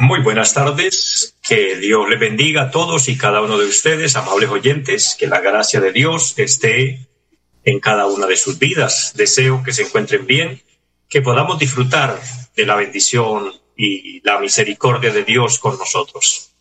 Muy 0.00 0.20
buenas 0.20 0.54
tardes, 0.54 1.36
que 1.42 1.76
Dios 1.76 2.08
le 2.08 2.16
bendiga 2.16 2.62
a 2.62 2.70
todos 2.70 3.08
y 3.08 3.18
cada 3.18 3.42
uno 3.42 3.58
de 3.58 3.66
ustedes, 3.66 4.14
amables 4.14 4.48
oyentes, 4.48 5.16
que 5.18 5.26
la 5.26 5.40
gracia 5.40 5.80
de 5.80 5.90
Dios 5.90 6.38
esté 6.38 7.08
en 7.64 7.80
cada 7.80 8.06
una 8.06 8.26
de 8.26 8.36
sus 8.36 8.60
vidas. 8.60 9.14
Deseo 9.16 9.62
que 9.64 9.72
se 9.72 9.82
encuentren 9.82 10.24
bien, 10.24 10.62
que 11.08 11.20
podamos 11.20 11.58
disfrutar 11.58 12.16
de 12.54 12.64
la 12.64 12.76
bendición 12.76 13.52
y 13.76 14.20
la 14.20 14.38
misericordia 14.38 15.10
de 15.10 15.24
Dios 15.24 15.58
con 15.58 15.76
nosotros. 15.76 16.52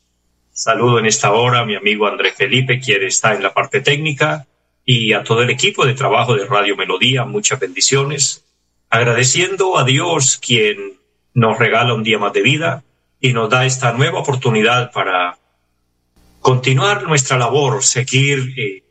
Saludo 0.52 0.98
en 0.98 1.06
esta 1.06 1.32
hora 1.32 1.60
a 1.60 1.66
mi 1.66 1.76
amigo 1.76 2.08
Andrés 2.08 2.34
Felipe, 2.36 2.80
quien 2.80 3.04
está 3.04 3.36
en 3.36 3.44
la 3.44 3.54
parte 3.54 3.82
técnica, 3.82 4.48
y 4.84 5.14
a 5.14 5.24
todo 5.24 5.44
el 5.44 5.52
equipo 5.52 5.86
de 5.86 5.94
trabajo 5.94 6.36
de 6.36 6.46
Radio 6.46 6.76
Melodía, 6.76 7.24
muchas 7.24 7.60
bendiciones, 7.60 8.46
agradeciendo 8.90 9.78
a 9.78 9.84
Dios 9.84 10.38
quien 10.38 10.98
nos 11.36 11.60
regala 11.60 11.94
un 11.94 12.04
día 12.04 12.18
más 12.18 12.34
de 12.34 12.42
vida, 12.42 12.84
y 13.20 13.34
nos 13.34 13.50
da 13.50 13.66
esta 13.66 13.94
nueva 13.94 14.20
oportunidad 14.20 14.92
para 14.92 15.38
continuar 16.40 17.04
nuestra 17.04 17.38
labor, 17.38 17.84
seguir 17.84 18.54
eh, 18.58 18.84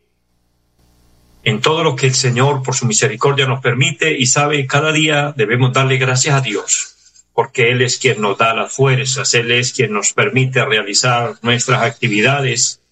en 1.44 1.60
todo 1.60 1.84
lo 1.84 1.94
que 1.94 2.06
el 2.06 2.14
Señor 2.14 2.62
por 2.62 2.74
su 2.74 2.86
misericordia 2.86 3.46
nos 3.46 3.60
permite. 3.60 4.18
Y 4.18 4.26
sabe, 4.26 4.66
cada 4.66 4.92
día 4.92 5.32
debemos 5.36 5.72
darle 5.72 5.96
gracias 5.96 6.34
a 6.34 6.40
Dios, 6.40 7.22
porque 7.32 7.70
Él 7.70 7.82
es 7.82 7.98
quien 7.98 8.20
nos 8.20 8.36
da 8.36 8.54
las 8.54 8.72
fuerzas, 8.72 9.32
Él 9.34 9.52
es 9.52 9.72
quien 9.72 9.92
nos 9.92 10.12
permite 10.12 10.64
realizar 10.64 11.36
nuestras 11.42 11.82
actividades. 11.82 12.82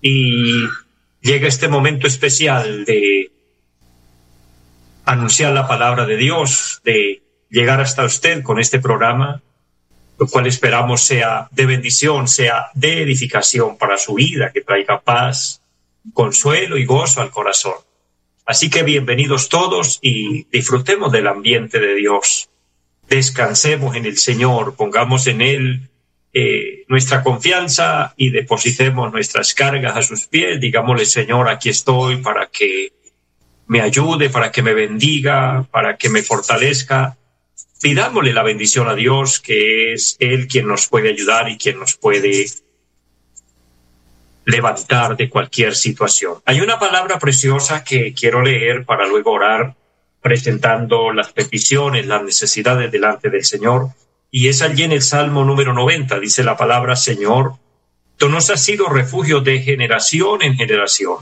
Y 0.00 0.66
llega 1.20 1.48
este 1.48 1.68
momento 1.68 2.06
especial 2.06 2.84
de 2.84 3.32
anunciar 5.04 5.52
la 5.52 5.66
palabra 5.66 6.06
de 6.06 6.16
Dios, 6.16 6.80
de 6.84 7.22
llegar 7.50 7.80
hasta 7.80 8.04
usted 8.04 8.42
con 8.42 8.60
este 8.60 8.78
programa 8.78 9.42
lo 10.20 10.26
cual 10.26 10.46
esperamos 10.46 11.00
sea 11.00 11.48
de 11.50 11.64
bendición, 11.64 12.28
sea 12.28 12.66
de 12.74 13.02
edificación 13.02 13.78
para 13.78 13.96
su 13.96 14.12
vida, 14.12 14.52
que 14.52 14.60
traiga 14.60 15.00
paz, 15.00 15.62
consuelo 16.12 16.76
y 16.76 16.84
gozo 16.84 17.22
al 17.22 17.30
corazón. 17.30 17.76
Así 18.44 18.68
que 18.68 18.82
bienvenidos 18.82 19.48
todos 19.48 19.98
y 20.02 20.44
disfrutemos 20.52 21.10
del 21.10 21.26
ambiente 21.26 21.80
de 21.80 21.94
Dios. 21.94 22.50
Descansemos 23.08 23.96
en 23.96 24.04
el 24.04 24.18
Señor, 24.18 24.76
pongamos 24.76 25.26
en 25.26 25.40
Él 25.40 25.88
eh, 26.34 26.84
nuestra 26.88 27.22
confianza 27.22 28.12
y 28.18 28.28
depositemos 28.28 29.10
nuestras 29.10 29.54
cargas 29.54 29.96
a 29.96 30.02
sus 30.02 30.26
pies. 30.26 30.60
Digámosle, 30.60 31.06
Señor, 31.06 31.48
aquí 31.48 31.70
estoy 31.70 32.18
para 32.18 32.48
que 32.48 32.92
me 33.68 33.80
ayude, 33.80 34.28
para 34.28 34.52
que 34.52 34.62
me 34.62 34.74
bendiga, 34.74 35.66
para 35.70 35.96
que 35.96 36.10
me 36.10 36.22
fortalezca 36.22 37.16
pidámosle 37.80 38.32
la 38.32 38.42
bendición 38.42 38.88
a 38.88 38.94
Dios, 38.94 39.40
que 39.40 39.94
es 39.94 40.16
Él 40.20 40.46
quien 40.46 40.68
nos 40.68 40.86
puede 40.86 41.10
ayudar 41.10 41.48
y 41.48 41.56
quien 41.56 41.78
nos 41.78 41.96
puede 41.96 42.46
levantar 44.44 45.16
de 45.16 45.28
cualquier 45.28 45.74
situación. 45.74 46.38
Hay 46.44 46.60
una 46.60 46.78
palabra 46.78 47.18
preciosa 47.18 47.84
que 47.84 48.12
quiero 48.12 48.42
leer 48.42 48.84
para 48.84 49.06
luego 49.06 49.32
orar, 49.32 49.74
presentando 50.20 51.12
las 51.12 51.32
peticiones, 51.32 52.06
las 52.06 52.22
necesidades 52.22 52.90
delante 52.90 53.30
del 53.30 53.44
Señor. 53.44 53.88
Y 54.30 54.48
es 54.48 54.62
allí 54.62 54.82
en 54.82 54.92
el 54.92 55.02
Salmo 55.02 55.44
número 55.44 55.72
90, 55.72 56.20
dice 56.20 56.44
la 56.44 56.56
palabra 56.56 56.96
Señor, 56.96 57.54
tú 58.16 58.28
nos 58.28 58.50
has 58.50 58.62
sido 58.62 58.88
refugio 58.88 59.40
de 59.40 59.60
generación 59.60 60.42
en 60.42 60.56
generación. 60.56 61.16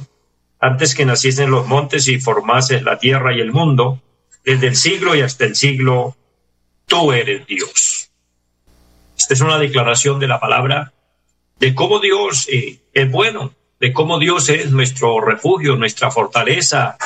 Antes 0.60 0.94
que 0.94 1.04
naciesen 1.04 1.52
los 1.52 1.66
montes 1.66 2.08
y 2.08 2.18
formases 2.18 2.82
la 2.82 2.98
tierra 2.98 3.32
y 3.32 3.40
el 3.40 3.52
mundo, 3.52 4.02
desde 4.44 4.66
el 4.66 4.76
siglo 4.76 5.14
y 5.14 5.20
hasta 5.20 5.44
el 5.44 5.54
siglo 5.54 6.16
tú 6.88 7.12
eres 7.12 7.46
Dios. 7.46 8.10
Esta 9.16 9.34
es 9.34 9.40
una 9.40 9.58
declaración 9.58 10.18
de 10.18 10.26
la 10.26 10.40
palabra 10.40 10.92
de 11.60 11.74
cómo 11.74 12.00
Dios 12.00 12.48
eh, 12.50 12.80
es 12.92 13.10
bueno, 13.10 13.54
de 13.78 13.92
cómo 13.92 14.18
Dios 14.18 14.48
es 14.48 14.70
nuestro 14.70 15.20
refugio, 15.20 15.76
nuestra 15.76 16.10
fortaleza. 16.10 16.96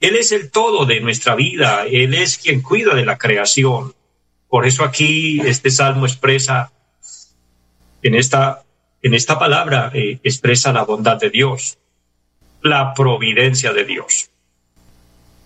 Él 0.00 0.16
es 0.16 0.32
el 0.32 0.50
todo 0.50 0.84
de 0.84 1.00
nuestra 1.00 1.34
vida, 1.34 1.84
Él 1.86 2.14
es 2.14 2.38
quien 2.38 2.62
cuida 2.62 2.94
de 2.94 3.04
la 3.04 3.18
creación. 3.18 3.94
Por 4.48 4.66
eso 4.66 4.84
aquí 4.84 5.40
este 5.40 5.70
salmo 5.70 6.06
expresa, 6.06 6.72
en 8.02 8.14
esta, 8.14 8.64
en 9.00 9.14
esta 9.14 9.38
palabra, 9.38 9.90
eh, 9.94 10.18
expresa 10.22 10.72
la 10.72 10.84
bondad 10.84 11.18
de 11.18 11.30
Dios, 11.30 11.78
la 12.60 12.92
providencia 12.94 13.72
de 13.72 13.84
Dios. 13.84 14.30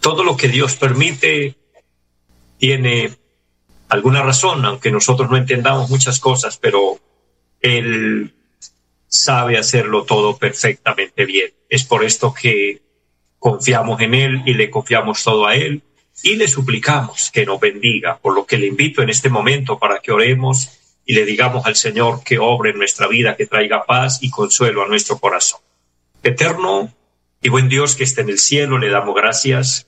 Todo 0.01 0.25
lo 0.25 0.37
que 0.37 0.49
Dios 0.49 0.77
permite 0.77 1.57
tiene 2.59 3.17
alguna 3.89 4.23
razón, 4.23 4.65
aunque 4.65 4.91
nosotros 4.91 5.31
no 5.31 5.37
entendamos 5.37 5.91
muchas 5.91 6.19
cosas, 6.21 6.59
pero 6.59 6.99
Él 7.61 8.35
sabe 9.09 9.59
hacerlo 9.59 10.05
todo 10.05 10.37
perfectamente 10.37 11.25
bien. 11.25 11.53
Es 11.69 11.85
por 11.85 12.05
esto 12.05 12.35
que 12.35 12.83
confiamos 13.39 14.01
en 14.01 14.15
Él 14.15 14.43
y 14.47 14.55
le 14.55 14.71
confiamos 14.71 15.23
todo 15.23 15.47
a 15.47 15.55
Él 15.55 15.83
y 16.23 16.37
le 16.37 16.49
suplicamos 16.49 17.31
que 17.31 17.47
nos 17.47 17.61
bendiga, 17.61 18.19
por 18.19 18.35
lo 18.35 18.47
que 18.47 18.59
le 18.59 18.67
invito 18.67 19.03
en 19.03 19.11
este 19.11 19.29
momento 19.29 19.79
para 19.79 20.01
que 20.01 20.13
oremos 20.13 20.71
y 21.05 21.15
le 21.15 21.25
digamos 21.25 21.67
al 21.67 21.77
Señor 21.77 22.25
que 22.25 22.39
obre 22.39 22.71
en 22.71 22.79
nuestra 22.79 23.07
vida, 23.07 23.37
que 23.37 23.47
traiga 23.47 23.85
paz 23.85 24.19
y 24.23 24.31
consuelo 24.31 24.83
a 24.83 24.89
nuestro 24.89 25.19
corazón. 25.19 25.61
Eterno 26.23 26.93
y 27.43 27.49
buen 27.49 27.69
Dios 27.69 27.95
que 27.95 28.05
esté 28.05 28.23
en 28.23 28.31
el 28.31 28.39
cielo, 28.39 28.79
le 28.79 28.89
damos 28.89 29.15
gracias 29.15 29.87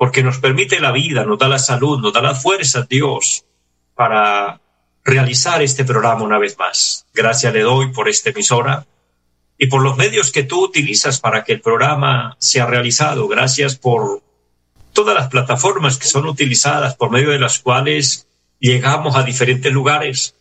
porque 0.00 0.22
nos 0.22 0.38
permite 0.38 0.80
la 0.80 0.92
vida, 0.92 1.26
nos 1.26 1.38
da 1.38 1.46
la 1.46 1.58
salud, 1.58 2.00
nos 2.00 2.14
da 2.14 2.22
la 2.22 2.34
fuerza, 2.34 2.86
Dios, 2.88 3.44
para 3.94 4.58
realizar 5.04 5.60
este 5.60 5.84
programa 5.84 6.22
una 6.22 6.38
vez 6.38 6.58
más. 6.58 7.04
Gracias 7.12 7.52
le 7.52 7.60
doy 7.60 7.92
por 7.92 8.08
esta 8.08 8.30
emisora 8.30 8.86
y 9.58 9.66
por 9.66 9.82
los 9.82 9.98
medios 9.98 10.32
que 10.32 10.42
tú 10.42 10.64
utilizas 10.64 11.20
para 11.20 11.44
que 11.44 11.52
el 11.52 11.60
programa 11.60 12.34
sea 12.38 12.64
realizado. 12.64 13.28
Gracias 13.28 13.76
por 13.76 14.22
todas 14.94 15.14
las 15.14 15.28
plataformas 15.28 15.98
que 15.98 16.08
son 16.08 16.24
utilizadas 16.24 16.96
por 16.96 17.10
medio 17.10 17.28
de 17.28 17.38
las 17.38 17.58
cuales 17.58 18.26
llegamos 18.58 19.16
a 19.16 19.22
diferentes 19.22 19.70
lugares 19.70 20.34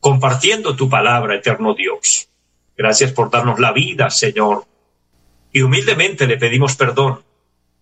compartiendo 0.00 0.76
tu 0.76 0.90
palabra, 0.90 1.36
eterno 1.36 1.72
Dios. 1.72 2.28
Gracias 2.76 3.12
por 3.12 3.30
darnos 3.30 3.58
la 3.58 3.72
vida, 3.72 4.10
Señor. 4.10 4.66
Y 5.50 5.62
humildemente 5.62 6.26
le 6.26 6.36
pedimos 6.36 6.76
perdón 6.76 7.26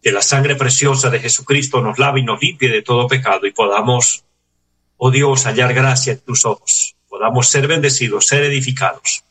que 0.03 0.13
la 0.13 0.23
sangre 0.23 0.57
preciosa 0.57 1.11
de 1.11 1.21
Jesucristo 1.21 1.81
nos 1.81 1.99
lave 1.99 2.21
y 2.21 2.25
nos 2.25 2.41
limpie 2.41 2.69
de 2.69 2.83
todo 2.83 3.09
pecado 3.09 3.47
y 3.47 3.53
podamos, 3.53 4.25
oh 4.97 5.11
Dios, 5.11 5.45
hallar 5.45 5.75
gracia 5.75 6.13
en 6.15 6.21
tus 6.21 6.45
ojos, 6.45 6.97
podamos 7.09 7.49
ser 7.49 7.67
bendecidos, 7.67 8.27
ser 8.27 8.45
edificados. 8.45 9.25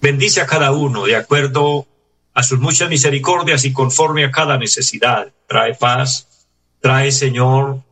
Bendice 0.00 0.40
a 0.40 0.46
cada 0.46 0.72
uno 0.72 1.04
de 1.04 1.16
acuerdo 1.16 1.86
a 2.34 2.42
sus 2.42 2.58
muchas 2.58 2.88
misericordias 2.88 3.64
y 3.64 3.72
conforme 3.72 4.24
a 4.24 4.30
cada 4.30 4.56
necesidad. 4.56 5.32
Trae 5.46 5.74
paz, 5.74 6.26
trae, 6.80 7.12
Señor, 7.12 7.82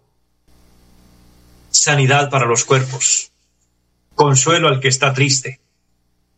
sanidad 1.70 2.30
para 2.30 2.46
los 2.46 2.64
cuerpos, 2.64 3.30
consuelo 4.14 4.68
al 4.68 4.80
que 4.80 4.88
está 4.88 5.12
triste, 5.12 5.60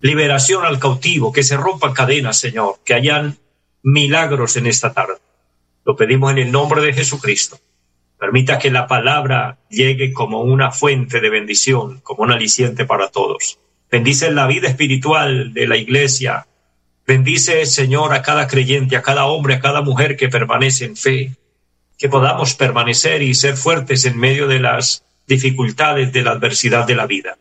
liberación 0.00 0.64
al 0.64 0.78
cautivo, 0.78 1.32
que 1.32 1.42
se 1.42 1.56
rompan 1.56 1.92
cadenas, 1.92 2.38
Señor, 2.38 2.80
que 2.84 2.94
hayan 2.94 3.38
milagros 3.82 4.56
en 4.56 4.66
esta 4.66 4.92
tarde. 4.92 5.18
Lo 5.90 5.96
pedimos 5.96 6.30
en 6.30 6.38
el 6.38 6.52
nombre 6.52 6.82
de 6.82 6.92
Jesucristo. 6.92 7.58
Permita 8.16 8.60
que 8.60 8.70
la 8.70 8.86
palabra 8.86 9.58
llegue 9.68 10.12
como 10.12 10.42
una 10.42 10.70
fuente 10.70 11.20
de 11.20 11.30
bendición, 11.30 11.98
como 12.04 12.22
un 12.22 12.30
aliciente 12.30 12.84
para 12.84 13.08
todos. 13.08 13.58
Bendice 13.90 14.30
la 14.30 14.46
vida 14.46 14.68
espiritual 14.68 15.52
de 15.52 15.66
la 15.66 15.76
iglesia. 15.76 16.46
Bendice, 17.04 17.66
Señor, 17.66 18.14
a 18.14 18.22
cada 18.22 18.46
creyente, 18.46 18.94
a 18.94 19.02
cada 19.02 19.26
hombre, 19.26 19.54
a 19.54 19.60
cada 19.60 19.80
mujer 19.82 20.16
que 20.16 20.28
permanece 20.28 20.84
en 20.84 20.96
fe. 20.96 21.34
Que 21.98 22.08
podamos 22.08 22.54
permanecer 22.54 23.22
y 23.22 23.34
ser 23.34 23.56
fuertes 23.56 24.04
en 24.04 24.16
medio 24.16 24.46
de 24.46 24.60
las 24.60 25.02
dificultades 25.26 26.12
de 26.12 26.22
la 26.22 26.30
adversidad 26.30 26.86
de 26.86 26.94
la 26.94 27.08
vida. 27.08 27.36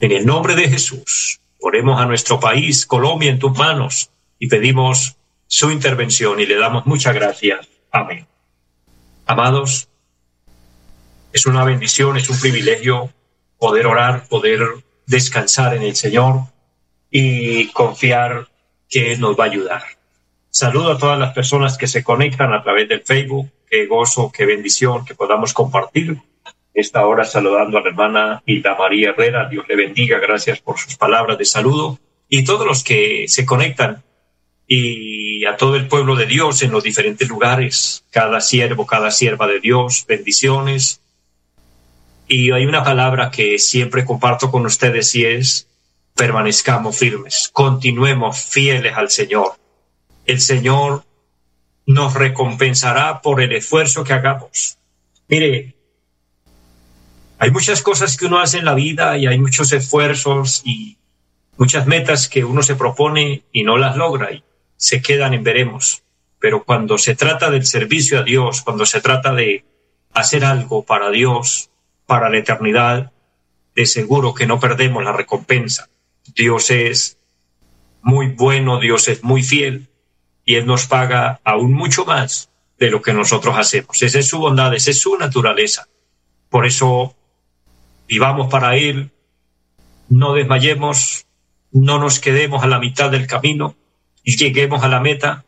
En 0.00 0.12
el 0.12 0.24
nombre 0.24 0.54
de 0.54 0.70
Jesús, 0.70 1.38
ponemos 1.58 2.00
a 2.00 2.06
nuestro 2.06 2.40
país, 2.40 2.86
Colombia, 2.86 3.30
en 3.30 3.38
tus 3.38 3.58
manos 3.58 4.08
y 4.38 4.48
pedimos 4.48 5.18
su 5.46 5.70
intervención 5.70 6.40
y 6.40 6.46
le 6.46 6.56
damos 6.56 6.86
muchas 6.86 7.14
gracias 7.14 7.69
Amén. 7.90 8.26
Amados, 9.26 9.88
es 11.32 11.46
una 11.46 11.64
bendición, 11.64 12.16
es 12.16 12.28
un 12.30 12.40
privilegio 12.40 13.12
poder 13.58 13.86
orar, 13.86 14.26
poder 14.28 14.60
descansar 15.06 15.74
en 15.74 15.82
el 15.82 15.96
Señor 15.96 16.44
y 17.10 17.68
confiar 17.68 18.48
que 18.88 19.12
Él 19.12 19.20
nos 19.20 19.38
va 19.38 19.44
a 19.44 19.48
ayudar. 19.48 19.82
Saludo 20.50 20.92
a 20.92 20.98
todas 20.98 21.18
las 21.18 21.32
personas 21.32 21.78
que 21.78 21.86
se 21.86 22.02
conectan 22.02 22.52
a 22.52 22.62
través 22.62 22.88
del 22.88 23.02
Facebook. 23.02 23.50
Qué 23.68 23.86
gozo, 23.86 24.32
qué 24.32 24.46
bendición 24.46 25.04
que 25.04 25.14
podamos 25.14 25.52
compartir 25.52 26.18
esta 26.74 27.06
hora 27.06 27.24
saludando 27.24 27.78
a 27.78 27.82
la 27.82 27.88
hermana 27.88 28.42
Hilda 28.46 28.74
María 28.76 29.10
Herrera. 29.10 29.48
Dios 29.48 29.66
le 29.68 29.76
bendiga. 29.76 30.18
Gracias 30.18 30.60
por 30.60 30.78
sus 30.78 30.96
palabras 30.96 31.38
de 31.38 31.44
saludo. 31.44 31.98
Y 32.28 32.44
todos 32.44 32.66
los 32.66 32.82
que 32.82 33.26
se 33.28 33.44
conectan 33.46 34.02
y 34.66 35.19
a 35.46 35.56
todo 35.56 35.76
el 35.76 35.88
pueblo 35.88 36.16
de 36.16 36.26
Dios 36.26 36.62
en 36.62 36.70
los 36.70 36.82
diferentes 36.82 37.28
lugares, 37.28 38.04
cada 38.10 38.40
siervo, 38.40 38.86
cada 38.86 39.10
sierva 39.10 39.46
de 39.46 39.60
Dios, 39.60 40.04
bendiciones. 40.06 41.00
Y 42.28 42.52
hay 42.52 42.66
una 42.66 42.84
palabra 42.84 43.30
que 43.30 43.58
siempre 43.58 44.04
comparto 44.04 44.50
con 44.50 44.66
ustedes 44.66 45.14
y 45.14 45.24
es 45.24 45.66
permanezcamos 46.14 46.98
firmes, 46.98 47.48
continuemos 47.52 48.38
fieles 48.44 48.94
al 48.96 49.10
Señor. 49.10 49.54
El 50.26 50.40
Señor 50.40 51.04
nos 51.86 52.14
recompensará 52.14 53.22
por 53.22 53.40
el 53.40 53.52
esfuerzo 53.52 54.04
que 54.04 54.12
hagamos. 54.12 54.76
Mire, 55.28 55.74
hay 57.38 57.50
muchas 57.50 57.80
cosas 57.80 58.16
que 58.16 58.26
uno 58.26 58.38
hace 58.38 58.58
en 58.58 58.66
la 58.66 58.74
vida 58.74 59.16
y 59.16 59.26
hay 59.26 59.38
muchos 59.38 59.72
esfuerzos 59.72 60.60
y 60.64 60.98
muchas 61.56 61.86
metas 61.86 62.28
que 62.28 62.44
uno 62.44 62.62
se 62.62 62.76
propone 62.76 63.44
y 63.52 63.62
no 63.62 63.78
las 63.78 63.96
logra 63.96 64.30
y 64.32 64.44
se 64.80 65.02
quedan 65.02 65.34
en 65.34 65.44
veremos. 65.44 66.02
Pero 66.40 66.64
cuando 66.64 66.96
se 66.96 67.14
trata 67.14 67.50
del 67.50 67.66
servicio 67.66 68.18
a 68.18 68.22
Dios, 68.22 68.62
cuando 68.62 68.86
se 68.86 69.02
trata 69.02 69.34
de 69.34 69.64
hacer 70.14 70.44
algo 70.44 70.84
para 70.84 71.10
Dios, 71.10 71.70
para 72.06 72.30
la 72.30 72.38
eternidad, 72.38 73.12
de 73.76 73.86
seguro 73.86 74.34
que 74.34 74.46
no 74.46 74.58
perdemos 74.58 75.04
la 75.04 75.12
recompensa. 75.12 75.90
Dios 76.34 76.70
es 76.70 77.18
muy 78.02 78.28
bueno, 78.28 78.80
Dios 78.80 79.06
es 79.08 79.22
muy 79.22 79.42
fiel 79.42 79.88
y 80.46 80.56
Él 80.56 80.66
nos 80.66 80.86
paga 80.86 81.40
aún 81.44 81.72
mucho 81.72 82.06
más 82.06 82.50
de 82.78 82.90
lo 82.90 83.02
que 83.02 83.12
nosotros 83.12 83.56
hacemos. 83.58 84.02
Esa 84.02 84.18
es 84.18 84.28
su 84.28 84.38
bondad, 84.38 84.74
esa 84.74 84.90
es 84.90 84.98
su 84.98 85.16
naturaleza. 85.18 85.88
Por 86.48 86.64
eso 86.64 87.14
vivamos 88.08 88.50
para 88.50 88.76
Él, 88.76 89.10
no 90.08 90.32
desmayemos, 90.32 91.26
no 91.70 91.98
nos 91.98 92.18
quedemos 92.18 92.64
a 92.64 92.66
la 92.66 92.78
mitad 92.78 93.10
del 93.10 93.26
camino 93.26 93.76
y 94.24 94.36
lleguemos 94.36 94.82
a 94.82 94.88
la 94.88 95.00
meta. 95.00 95.44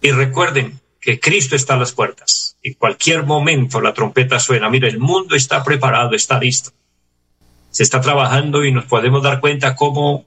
Y 0.00 0.10
recuerden 0.10 0.80
que 1.00 1.18
Cristo 1.18 1.56
está 1.56 1.74
a 1.74 1.78
las 1.78 1.92
puertas. 1.92 2.56
En 2.62 2.74
cualquier 2.74 3.24
momento 3.24 3.80
la 3.80 3.92
trompeta 3.94 4.38
suena. 4.38 4.70
Mira, 4.70 4.88
el 4.88 4.98
mundo 4.98 5.34
está 5.34 5.64
preparado, 5.64 6.14
está 6.14 6.38
listo. 6.38 6.70
Se 7.70 7.82
está 7.82 8.00
trabajando 8.00 8.64
y 8.64 8.72
nos 8.72 8.84
podemos 8.84 9.22
dar 9.22 9.40
cuenta 9.40 9.74
cómo 9.74 10.24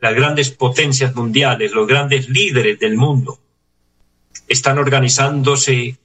las 0.00 0.14
grandes 0.14 0.50
potencias 0.50 1.14
mundiales, 1.14 1.72
los 1.72 1.86
grandes 1.86 2.28
líderes 2.28 2.78
del 2.80 2.96
mundo, 2.96 3.38
están 4.48 4.78
organizándose, 4.78 5.96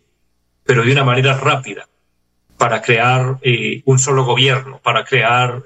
pero 0.64 0.84
de 0.84 0.92
una 0.92 1.04
manera 1.04 1.36
rápida, 1.36 1.90
para 2.58 2.82
crear 2.82 3.40
eh, 3.42 3.82
un 3.86 3.98
solo 3.98 4.24
gobierno, 4.24 4.80
para 4.84 5.04
crear, 5.04 5.64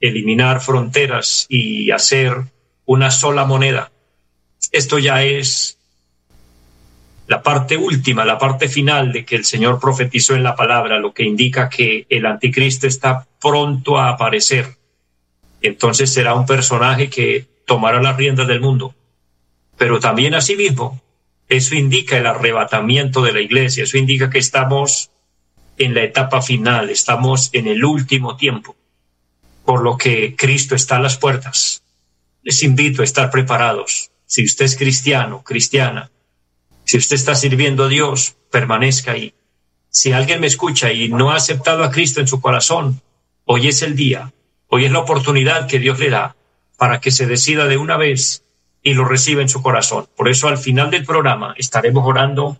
eliminar 0.00 0.60
fronteras 0.60 1.46
y 1.48 1.92
hacer 1.92 2.36
una 2.84 3.12
sola 3.12 3.44
moneda. 3.44 3.91
Esto 4.72 4.98
ya 4.98 5.22
es 5.22 5.78
la 7.26 7.42
parte 7.42 7.76
última, 7.76 8.24
la 8.24 8.38
parte 8.38 8.68
final 8.68 9.12
de 9.12 9.24
que 9.24 9.36
el 9.36 9.44
Señor 9.44 9.78
profetizó 9.78 10.34
en 10.34 10.42
la 10.42 10.56
palabra, 10.56 10.98
lo 10.98 11.14
que 11.14 11.24
indica 11.24 11.68
que 11.68 12.06
el 12.08 12.26
anticristo 12.26 12.86
está 12.86 13.26
pronto 13.40 13.98
a 13.98 14.08
aparecer. 14.08 14.76
Entonces 15.60 16.12
será 16.12 16.34
un 16.34 16.46
personaje 16.46 17.08
que 17.08 17.46
tomará 17.66 18.02
las 18.02 18.16
riendas 18.16 18.48
del 18.48 18.60
mundo. 18.60 18.94
Pero 19.76 20.00
también 20.00 20.34
asimismo, 20.34 21.00
eso 21.48 21.74
indica 21.74 22.16
el 22.18 22.26
arrebatamiento 22.26 23.22
de 23.22 23.32
la 23.32 23.40
iglesia, 23.40 23.84
eso 23.84 23.98
indica 23.98 24.30
que 24.30 24.38
estamos 24.38 25.10
en 25.78 25.94
la 25.94 26.02
etapa 26.02 26.42
final, 26.42 26.90
estamos 26.90 27.50
en 27.52 27.66
el 27.66 27.84
último 27.84 28.36
tiempo, 28.36 28.76
por 29.64 29.82
lo 29.82 29.96
que 29.96 30.34
Cristo 30.36 30.74
está 30.74 30.96
a 30.96 31.00
las 31.00 31.16
puertas. 31.16 31.82
Les 32.42 32.62
invito 32.62 33.02
a 33.02 33.04
estar 33.04 33.30
preparados. 33.30 34.11
Si 34.32 34.42
usted 34.42 34.64
es 34.64 34.78
cristiano, 34.78 35.42
cristiana, 35.44 36.10
si 36.84 36.96
usted 36.96 37.16
está 37.16 37.34
sirviendo 37.34 37.84
a 37.84 37.88
Dios, 37.88 38.34
permanezca 38.50 39.12
ahí. 39.12 39.34
Si 39.90 40.12
alguien 40.12 40.40
me 40.40 40.46
escucha 40.46 40.90
y 40.90 41.10
no 41.10 41.30
ha 41.30 41.36
aceptado 41.36 41.84
a 41.84 41.90
Cristo 41.90 42.18
en 42.18 42.26
su 42.26 42.40
corazón, 42.40 43.02
hoy 43.44 43.68
es 43.68 43.82
el 43.82 43.94
día, 43.94 44.32
hoy 44.68 44.86
es 44.86 44.90
la 44.90 45.00
oportunidad 45.00 45.66
que 45.66 45.78
Dios 45.78 45.98
le 45.98 46.08
da 46.08 46.34
para 46.78 46.98
que 46.98 47.10
se 47.10 47.26
decida 47.26 47.66
de 47.66 47.76
una 47.76 47.98
vez 47.98 48.42
y 48.82 48.94
lo 48.94 49.04
reciba 49.04 49.42
en 49.42 49.50
su 49.50 49.60
corazón. 49.60 50.08
Por 50.16 50.30
eso 50.30 50.48
al 50.48 50.56
final 50.56 50.90
del 50.90 51.04
programa 51.04 51.54
estaremos 51.58 52.02
orando 52.06 52.56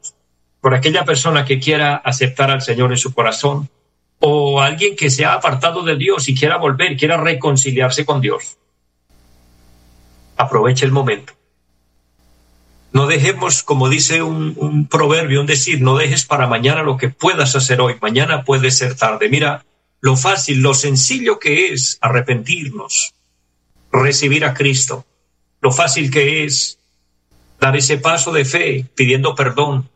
por 0.60 0.74
aquella 0.74 1.06
persona 1.06 1.46
que 1.46 1.58
quiera 1.58 1.96
aceptar 1.96 2.50
al 2.50 2.60
Señor 2.60 2.92
en 2.92 2.98
su 2.98 3.14
corazón 3.14 3.70
o 4.18 4.60
alguien 4.60 4.94
que 4.94 5.08
se 5.08 5.24
ha 5.24 5.32
apartado 5.32 5.82
de 5.82 5.96
Dios 5.96 6.28
y 6.28 6.34
quiera 6.34 6.58
volver, 6.58 6.98
quiera 6.98 7.16
reconciliarse 7.16 8.04
con 8.04 8.20
Dios. 8.20 8.58
Aproveche 10.36 10.84
el 10.84 10.92
momento. 10.92 11.32
No 12.92 13.06
dejemos, 13.06 13.62
como 13.62 13.88
dice 13.88 14.22
un, 14.22 14.86
proverbio, 14.90 15.40
un 15.40 15.46
decir, 15.46 15.80
no 15.80 15.96
dejes 15.96 16.26
para 16.26 16.46
mañana 16.46 16.82
lo 16.82 16.96
que 16.98 17.08
puedas 17.08 17.56
hacer 17.56 17.80
hoy. 17.80 17.96
Mañana 18.02 18.44
puede 18.44 18.70
ser 18.70 18.96
tarde. 18.96 19.28
Mira 19.28 19.64
lo 20.00 20.16
fácil, 20.16 20.60
lo 20.60 20.74
sencillo 20.74 21.38
que 21.38 21.72
es 21.72 21.96
arrepentirnos, 22.00 23.14
recibir 23.92 24.44
a 24.44 24.52
Cristo, 24.52 25.06
lo 25.60 25.70
fácil 25.70 26.10
que 26.10 26.44
es 26.44 26.78
dar 27.60 27.76
ese 27.76 27.98
paso 27.98 28.32
de 28.32 28.44
fe 28.44 28.86
pidiendo 28.96 29.36
perdón, 29.36 29.88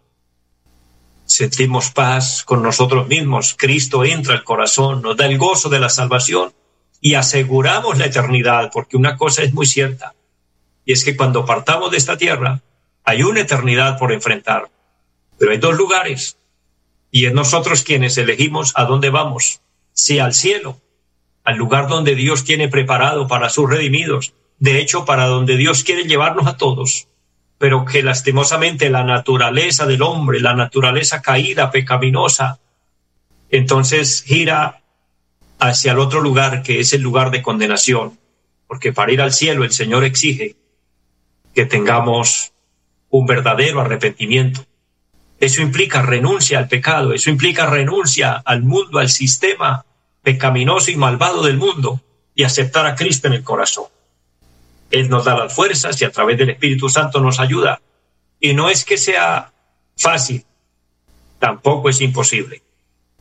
sentimos 1.24 1.90
paz 1.90 2.44
con 2.44 2.62
nosotros 2.62 3.08
mismos, 3.08 3.56
Cristo 3.58 4.04
entra 4.04 4.34
al 4.34 4.44
corazón, 4.44 5.02
nos 5.02 5.16
da 5.16 5.26
el 5.26 5.38
gozo 5.38 5.68
de 5.68 5.80
la 5.80 5.88
salvación 5.88 6.54
y 7.00 7.14
aseguramos 7.14 7.98
la 7.98 8.06
eternidad, 8.06 8.70
porque 8.72 8.96
una 8.96 9.16
cosa 9.16 9.42
es 9.42 9.52
muy 9.52 9.66
cierta, 9.66 10.14
y 10.84 10.92
es 10.92 11.04
que 11.04 11.16
cuando 11.16 11.44
partamos 11.44 11.90
de 11.90 11.96
esta 11.96 12.16
tierra, 12.16 12.62
hay 13.06 13.22
una 13.22 13.40
eternidad 13.40 13.98
por 13.98 14.12
enfrentar, 14.12 14.68
pero 15.38 15.52
hay 15.52 15.58
dos 15.58 15.76
lugares, 15.76 16.38
y 17.12 17.26
es 17.26 17.32
nosotros 17.32 17.84
quienes 17.84 18.18
elegimos 18.18 18.72
a 18.74 18.84
dónde 18.84 19.10
vamos, 19.10 19.60
si 19.92 20.18
al 20.18 20.34
cielo, 20.34 20.80
al 21.44 21.56
lugar 21.56 21.86
donde 21.86 22.16
Dios 22.16 22.44
tiene 22.44 22.68
preparado 22.68 23.28
para 23.28 23.48
sus 23.48 23.70
redimidos, 23.70 24.34
de 24.58 24.80
hecho 24.80 25.04
para 25.04 25.26
donde 25.26 25.56
Dios 25.56 25.84
quiere 25.84 26.02
llevarnos 26.02 26.48
a 26.48 26.56
todos, 26.56 27.06
pero 27.58 27.84
que 27.84 28.02
lastimosamente 28.02 28.90
la 28.90 29.04
naturaleza 29.04 29.86
del 29.86 30.02
hombre, 30.02 30.40
la 30.40 30.54
naturaleza 30.54 31.22
caída, 31.22 31.70
pecaminosa, 31.70 32.58
entonces 33.50 34.24
gira 34.26 34.82
hacia 35.60 35.92
el 35.92 36.00
otro 36.00 36.20
lugar 36.20 36.64
que 36.64 36.80
es 36.80 36.92
el 36.92 37.02
lugar 37.02 37.30
de 37.30 37.42
condenación, 37.42 38.18
porque 38.66 38.92
para 38.92 39.12
ir 39.12 39.22
al 39.22 39.32
cielo 39.32 39.62
el 39.62 39.70
Señor 39.70 40.02
exige 40.02 40.56
que 41.54 41.66
tengamos 41.66 42.52
un 43.18 43.26
verdadero 43.26 43.80
arrepentimiento. 43.80 44.64
Eso 45.38 45.62
implica 45.62 46.02
renuncia 46.02 46.58
al 46.58 46.68
pecado, 46.68 47.12
eso 47.12 47.30
implica 47.30 47.66
renuncia 47.66 48.42
al 48.44 48.62
mundo, 48.62 48.98
al 48.98 49.10
sistema 49.10 49.84
pecaminoso 50.22 50.90
y 50.90 50.96
malvado 50.96 51.42
del 51.42 51.56
mundo 51.56 52.00
y 52.34 52.44
aceptar 52.44 52.86
a 52.86 52.94
Cristo 52.94 53.28
en 53.28 53.34
el 53.34 53.44
corazón. 53.44 53.86
Él 54.90 55.08
nos 55.08 55.24
da 55.24 55.36
las 55.36 55.54
fuerzas 55.54 56.00
y 56.00 56.04
a 56.04 56.10
través 56.10 56.38
del 56.38 56.50
Espíritu 56.50 56.88
Santo 56.88 57.20
nos 57.20 57.40
ayuda. 57.40 57.80
Y 58.40 58.54
no 58.54 58.70
es 58.70 58.84
que 58.84 58.96
sea 58.96 59.52
fácil, 59.96 60.44
tampoco 61.38 61.88
es 61.88 62.00
imposible. 62.00 62.62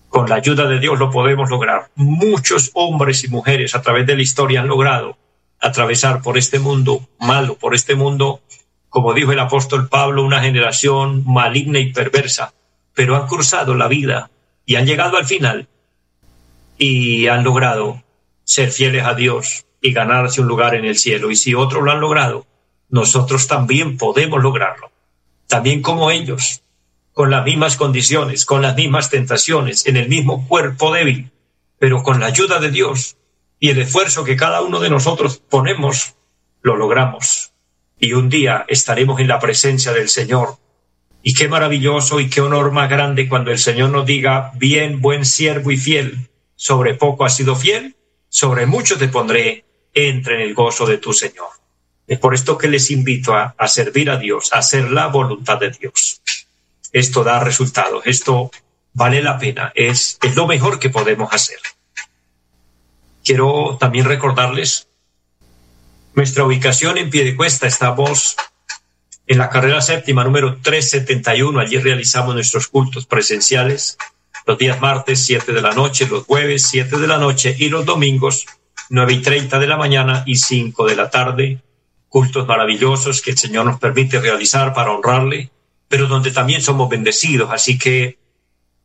Con 0.09 0.29
la 0.29 0.35
ayuda 0.35 0.67
de 0.67 0.79
Dios 0.79 0.97
lo 0.97 1.11
podemos 1.11 1.49
lograr. 1.49 1.89
Muchos 1.95 2.71
hombres 2.73 3.23
y 3.23 3.27
mujeres 3.27 3.75
a 3.75 3.81
través 3.81 4.05
de 4.05 4.15
la 4.15 4.21
historia 4.21 4.61
han 4.61 4.67
logrado 4.67 5.17
atravesar 5.59 6.21
por 6.21 6.37
este 6.37 6.59
mundo 6.59 7.07
malo, 7.19 7.55
por 7.55 7.73
este 7.75 7.95
mundo, 7.95 8.41
como 8.95 9.13
dijo 9.13 9.33
el 9.33 9.39
apóstol 9.41 9.89
Pablo, 9.89 10.23
una 10.23 10.39
generación 10.39 11.25
maligna 11.25 11.79
y 11.79 11.91
perversa, 11.91 12.53
pero 12.93 13.17
han 13.17 13.27
cruzado 13.27 13.75
la 13.75 13.89
vida 13.89 14.31
y 14.65 14.75
han 14.75 14.85
llegado 14.85 15.17
al 15.17 15.25
final 15.25 15.67
y 16.77 17.27
han 17.27 17.43
logrado 17.43 18.01
ser 18.45 18.71
fieles 18.71 19.03
a 19.03 19.13
Dios, 19.13 19.65
y 19.81 19.91
ganarse 19.91 20.39
un 20.39 20.47
lugar 20.47 20.75
en 20.75 20.85
el 20.85 20.97
cielo. 20.97 21.29
Y 21.29 21.35
si 21.35 21.53
otros 21.53 21.83
lo 21.83 21.91
han 21.91 21.99
logrado, 21.99 22.47
nosotros 22.87 23.47
también 23.47 23.97
podemos 23.97 24.41
lograrlo. 24.41 24.89
También 25.45 25.81
como 25.81 26.09
ellos, 26.09 26.61
con 27.11 27.29
las 27.29 27.43
mismas 27.43 27.75
condiciones, 27.75 28.45
con 28.45 28.61
las 28.61 28.77
mismas 28.77 29.09
tentaciones, 29.09 29.85
en 29.87 29.97
el 29.97 30.07
mismo 30.07 30.47
cuerpo 30.47 30.93
débil, 30.93 31.31
pero 31.79 32.01
con 32.01 32.21
la 32.21 32.27
ayuda 32.27 32.59
de 32.59 32.71
Dios 32.71 33.17
y 33.59 33.71
el 33.71 33.79
esfuerzo 33.79 34.23
que 34.23 34.37
cada 34.37 34.61
uno 34.61 34.79
de 34.79 34.89
nosotros 34.89 35.41
ponemos, 35.49 36.15
lo 36.61 36.77
logramos. 36.77 37.51
Y 37.99 38.13
un 38.13 38.29
día 38.29 38.65
estaremos 38.67 39.19
en 39.19 39.27
la 39.27 39.39
presencia 39.39 39.93
del 39.93 40.09
Señor. 40.09 40.57
Y 41.23 41.33
qué 41.33 41.47
maravilloso 41.47 42.19
y 42.19 42.29
qué 42.29 42.41
honor 42.41 42.71
más 42.71 42.89
grande 42.89 43.27
cuando 43.27 43.51
el 43.51 43.57
Señor 43.57 43.89
nos 43.89 44.05
diga, 44.05 44.51
bien, 44.55 45.01
buen 45.01 45.25
siervo 45.25 45.71
y 45.71 45.77
fiel, 45.77 46.29
sobre 46.55 46.93
poco 46.93 47.25
has 47.25 47.35
sido 47.35 47.55
fiel, 47.55 47.95
sobre 48.29 48.65
mucho 48.65 48.97
te 48.97 49.07
pondré, 49.07 49.65
entre 49.93 50.35
en 50.35 50.41
el 50.41 50.53
gozo 50.53 50.85
de 50.85 50.97
tu 50.97 51.13
Señor. 51.13 51.47
Es 52.07 52.19
por 52.19 52.35
esto 52.35 52.57
que 52.57 52.67
les 52.67 52.91
invito 52.91 53.33
a, 53.33 53.55
servir 53.67 54.11
a 54.11 54.17
Dios, 54.17 54.53
a 54.53 54.59
hacer 54.59 54.91
la 54.91 55.07
voluntad 55.07 55.57
de 55.57 55.71
Dios. 55.71 56.21
Esto 56.91 57.23
da 57.23 57.39
resultados, 57.39 58.05
esto 58.05 58.51
vale 58.93 59.23
la 59.23 59.39
pena, 59.39 59.71
es 59.73 60.19
lo 60.35 60.45
mejor 60.45 60.79
que 60.79 60.89
podemos 60.89 61.33
hacer. 61.33 61.57
Quiero 63.23 63.77
también 63.79 64.05
recordarles 64.05 64.87
nuestra 66.15 66.45
ubicación 66.45 66.97
en 66.97 67.09
pie 67.09 67.23
de 67.23 67.35
cuesta. 67.35 67.67
Estamos 67.67 68.35
en 69.27 69.37
la 69.37 69.49
carrera 69.49 69.81
séptima 69.81 70.23
número 70.23 70.57
371. 70.61 71.59
Allí 71.59 71.77
realizamos 71.77 72.33
nuestros 72.33 72.67
cultos 72.67 73.05
presenciales 73.05 73.97
los 74.45 74.57
días 74.57 74.79
martes 74.79 75.25
7 75.25 75.53
de 75.53 75.61
la 75.61 75.71
noche, 75.71 76.07
los 76.07 76.23
jueves 76.25 76.67
7 76.67 76.97
de 76.99 77.07
la 77.07 77.17
noche 77.17 77.55
y 77.57 77.69
los 77.69 77.85
domingos 77.85 78.45
9 78.89 79.13
y 79.13 79.21
30 79.21 79.57
de 79.57 79.67
la 79.67 79.75
mañana 79.75 80.23
y 80.25 80.35
5 80.35 80.85
de 80.85 80.95
la 80.95 81.09
tarde. 81.09 81.61
Cultos 82.07 82.47
maravillosos 82.47 83.21
que 83.21 83.31
el 83.31 83.37
Señor 83.37 83.65
nos 83.65 83.79
permite 83.79 84.19
realizar 84.19 84.73
para 84.73 84.91
honrarle, 84.91 85.49
pero 85.87 86.07
donde 86.07 86.31
también 86.31 86.61
somos 86.61 86.87
bendecidos. 86.87 87.49
Así 87.51 87.77
que 87.77 88.19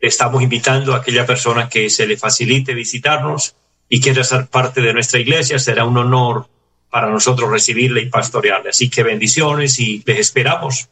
estamos 0.00 0.42
invitando 0.42 0.94
a 0.94 0.98
aquella 0.98 1.26
persona 1.26 1.68
que 1.68 1.90
se 1.90 2.06
le 2.06 2.16
facilite 2.16 2.74
visitarnos 2.74 3.54
y 3.88 4.00
quiera 4.00 4.24
ser 4.24 4.46
parte 4.46 4.80
de 4.80 4.94
nuestra 4.94 5.20
iglesia. 5.20 5.58
Será 5.58 5.84
un 5.84 5.98
honor 5.98 6.48
para 6.90 7.08
nosotros 7.08 7.50
recibirle 7.50 8.02
y 8.02 8.08
pastorearle. 8.08 8.70
Así 8.70 8.90
que 8.90 9.02
bendiciones 9.02 9.78
y 9.78 10.02
les 10.04 10.18
esperamos. 10.18 10.88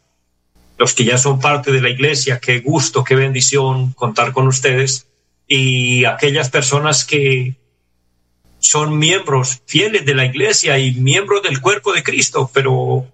Los 0.79 0.95
que 0.95 1.05
ya 1.05 1.19
son 1.19 1.41
parte 1.41 1.73
de 1.73 1.81
la 1.81 1.91
iglesia, 1.91 2.39
qué 2.41 2.61
gusto, 2.61 3.03
qué 3.03 3.17
bendición 3.17 3.93
contar 3.93 4.33
con 4.33 4.47
ustedes. 4.47 5.09
Y 5.49 6.05
aquellas 6.05 6.51
personas 6.51 7.05
que 7.05 7.57
son 8.61 8.99
miembros 8.99 9.63
fieles 9.67 10.05
de 10.05 10.15
la 10.15 10.25
iglesia 10.25 10.79
y 10.79 10.95
miembros 10.95 11.43
del 11.43 11.61
cuerpo 11.61 11.93
de 11.93 12.03
Cristo, 12.03 12.51
pero 12.53 13.07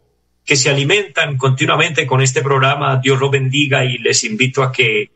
que 0.45 0.57
se 0.57 0.69
alimentan 0.69 1.39
continuamente 1.39 2.07
con 2.07 2.21
este 2.21 2.43
programa, 2.43 3.01
Dios 3.03 3.19
los 3.19 3.31
bendiga 3.31 3.85
y 3.85 3.99
les 3.99 4.25
invito 4.25 4.63
a 4.63 4.73
que 4.73 5.11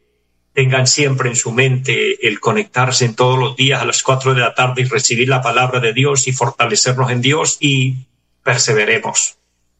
tengan 0.53 0.87
siempre 0.87 1.29
en 1.29 1.37
su 1.37 1.53
mente 1.53 2.27
el 2.27 2.41
conectarse 2.41 3.05
en 3.05 3.15
todos 3.15 3.39
los 3.39 3.57
días 3.57 3.81
a 3.81 3.85
las 3.85 4.03
cuatro 4.03 4.35
de 4.35 4.41
la 4.41 4.55
tarde 4.55 4.83
y 4.83 4.85
recibir 4.87 5.29
la 5.29 5.43
palabra 5.43 5.81
de 5.81 5.93
Dios 5.93 6.27
y 6.27 6.33
fortalecernos 6.33 7.11
en 7.11 7.21
Dios 7.21 7.57
y 7.61 8.07
perseveremos. 8.43 9.37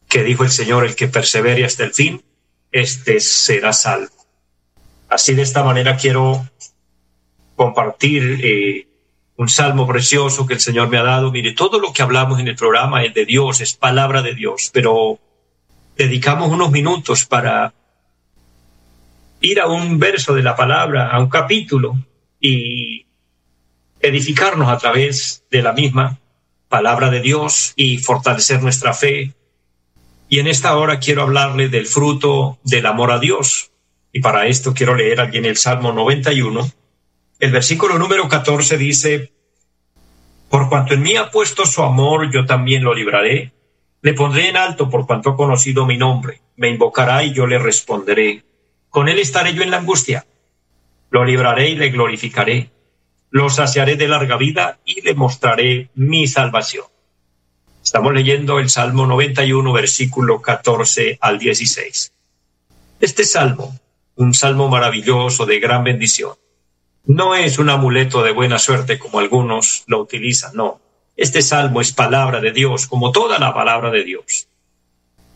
Que 0.07 0.23
dijo 0.23 0.43
el 0.43 0.51
Señor, 0.51 0.85
el 0.85 0.95
que 0.95 1.07
persevere 1.07 1.65
hasta 1.65 1.83
el 1.83 1.93
fin, 1.93 2.23
este 2.71 3.19
será 3.19 3.73
salvo. 3.73 4.13
Así 5.09 5.33
de 5.33 5.41
esta 5.41 5.63
manera 5.63 5.97
quiero 5.97 6.47
compartir 7.55 8.39
eh, 8.41 8.87
un 9.35 9.49
salmo 9.49 9.87
precioso 9.87 10.45
que 10.45 10.53
el 10.53 10.59
Señor 10.59 10.87
me 10.87 10.97
ha 10.97 11.03
dado. 11.03 11.31
Mire, 11.31 11.53
todo 11.53 11.79
lo 11.79 11.91
que 11.91 12.01
hablamos 12.01 12.39
en 12.39 12.47
el 12.47 12.55
programa 12.55 13.03
es 13.03 13.13
de 13.13 13.25
Dios, 13.25 13.61
es 13.61 13.73
palabra 13.73 14.21
de 14.21 14.33
Dios, 14.33 14.69
pero 14.71 15.19
dedicamos 15.97 16.49
unos 16.49 16.71
minutos 16.71 17.25
para 17.25 17.73
ir 19.41 19.59
a 19.59 19.67
un 19.67 19.99
verso 19.99 20.33
de 20.33 20.43
la 20.43 20.55
palabra, 20.55 21.09
a 21.09 21.19
un 21.19 21.29
capítulo 21.29 21.95
y 22.39 23.05
edificarnos 23.99 24.69
a 24.69 24.77
través 24.77 25.43
de 25.49 25.61
la 25.61 25.73
misma 25.73 26.19
palabra 26.67 27.09
de 27.09 27.21
Dios 27.21 27.73
y 27.75 27.97
fortalecer 27.97 28.61
nuestra 28.61 28.93
fe. 28.93 29.33
Y 30.29 30.39
en 30.39 30.47
esta 30.47 30.77
hora 30.77 30.99
quiero 30.99 31.23
hablarle 31.23 31.69
del 31.69 31.87
fruto 31.87 32.59
del 32.63 32.85
amor 32.85 33.11
a 33.11 33.19
Dios. 33.19 33.71
Y 34.11 34.21
para 34.21 34.47
esto 34.47 34.73
quiero 34.73 34.95
leer 34.95 35.21
aquí 35.21 35.37
en 35.37 35.45
el 35.45 35.57
Salmo 35.57 35.91
91. 35.91 36.71
El 37.39 37.51
versículo 37.51 37.97
número 37.97 38.27
14 38.27 38.77
dice, 38.77 39.31
Por 40.49 40.69
cuanto 40.69 40.93
en 40.93 41.01
mí 41.01 41.15
ha 41.15 41.31
puesto 41.31 41.65
su 41.65 41.81
amor, 41.81 42.31
yo 42.31 42.45
también 42.45 42.83
lo 42.83 42.93
libraré. 42.93 43.53
Le 44.01 44.13
pondré 44.13 44.49
en 44.49 44.57
alto 44.57 44.89
por 44.89 45.05
cuanto 45.05 45.31
ha 45.31 45.35
conocido 45.35 45.85
mi 45.85 45.97
nombre. 45.97 46.41
Me 46.57 46.69
invocará 46.69 47.23
y 47.23 47.33
yo 47.33 47.47
le 47.47 47.57
responderé. 47.57 48.43
Con 48.89 49.07
él 49.07 49.19
estaré 49.19 49.53
yo 49.53 49.63
en 49.63 49.71
la 49.71 49.77
angustia. 49.77 50.25
Lo 51.11 51.25
libraré 51.25 51.69
y 51.69 51.75
le 51.75 51.89
glorificaré. 51.89 52.71
Lo 53.31 53.49
saciaré 53.49 53.95
de 53.95 54.07
larga 54.07 54.37
vida 54.37 54.79
y 54.85 55.01
le 55.01 55.13
mostraré 55.13 55.89
mi 55.95 56.27
salvación. 56.27 56.85
Estamos 57.83 58.13
leyendo 58.13 58.59
el 58.59 58.69
Salmo 58.69 59.05
91, 59.05 59.71
versículo 59.71 60.41
14 60.41 61.17
al 61.21 61.39
16. 61.39 62.13
Este 62.99 63.23
salmo, 63.23 63.79
un 64.15 64.33
salmo 64.33 64.67
maravilloso 64.67 65.45
de 65.45 65.59
gran 65.59 65.83
bendición, 65.83 66.33
no 67.05 67.35
es 67.35 67.57
un 67.57 67.69
amuleto 67.69 68.21
de 68.23 68.31
buena 68.31 68.59
suerte 68.59 68.99
como 68.99 69.19
algunos 69.19 69.83
lo 69.87 69.99
utilizan, 69.99 70.51
no. 70.55 70.81
Este 71.15 71.41
salmo 71.41 71.81
es 71.81 71.93
palabra 71.93 72.41
de 72.41 72.51
Dios, 72.51 72.87
como 72.87 73.11
toda 73.11 73.39
la 73.39 73.53
palabra 73.53 73.89
de 73.89 74.03
Dios. 74.03 74.47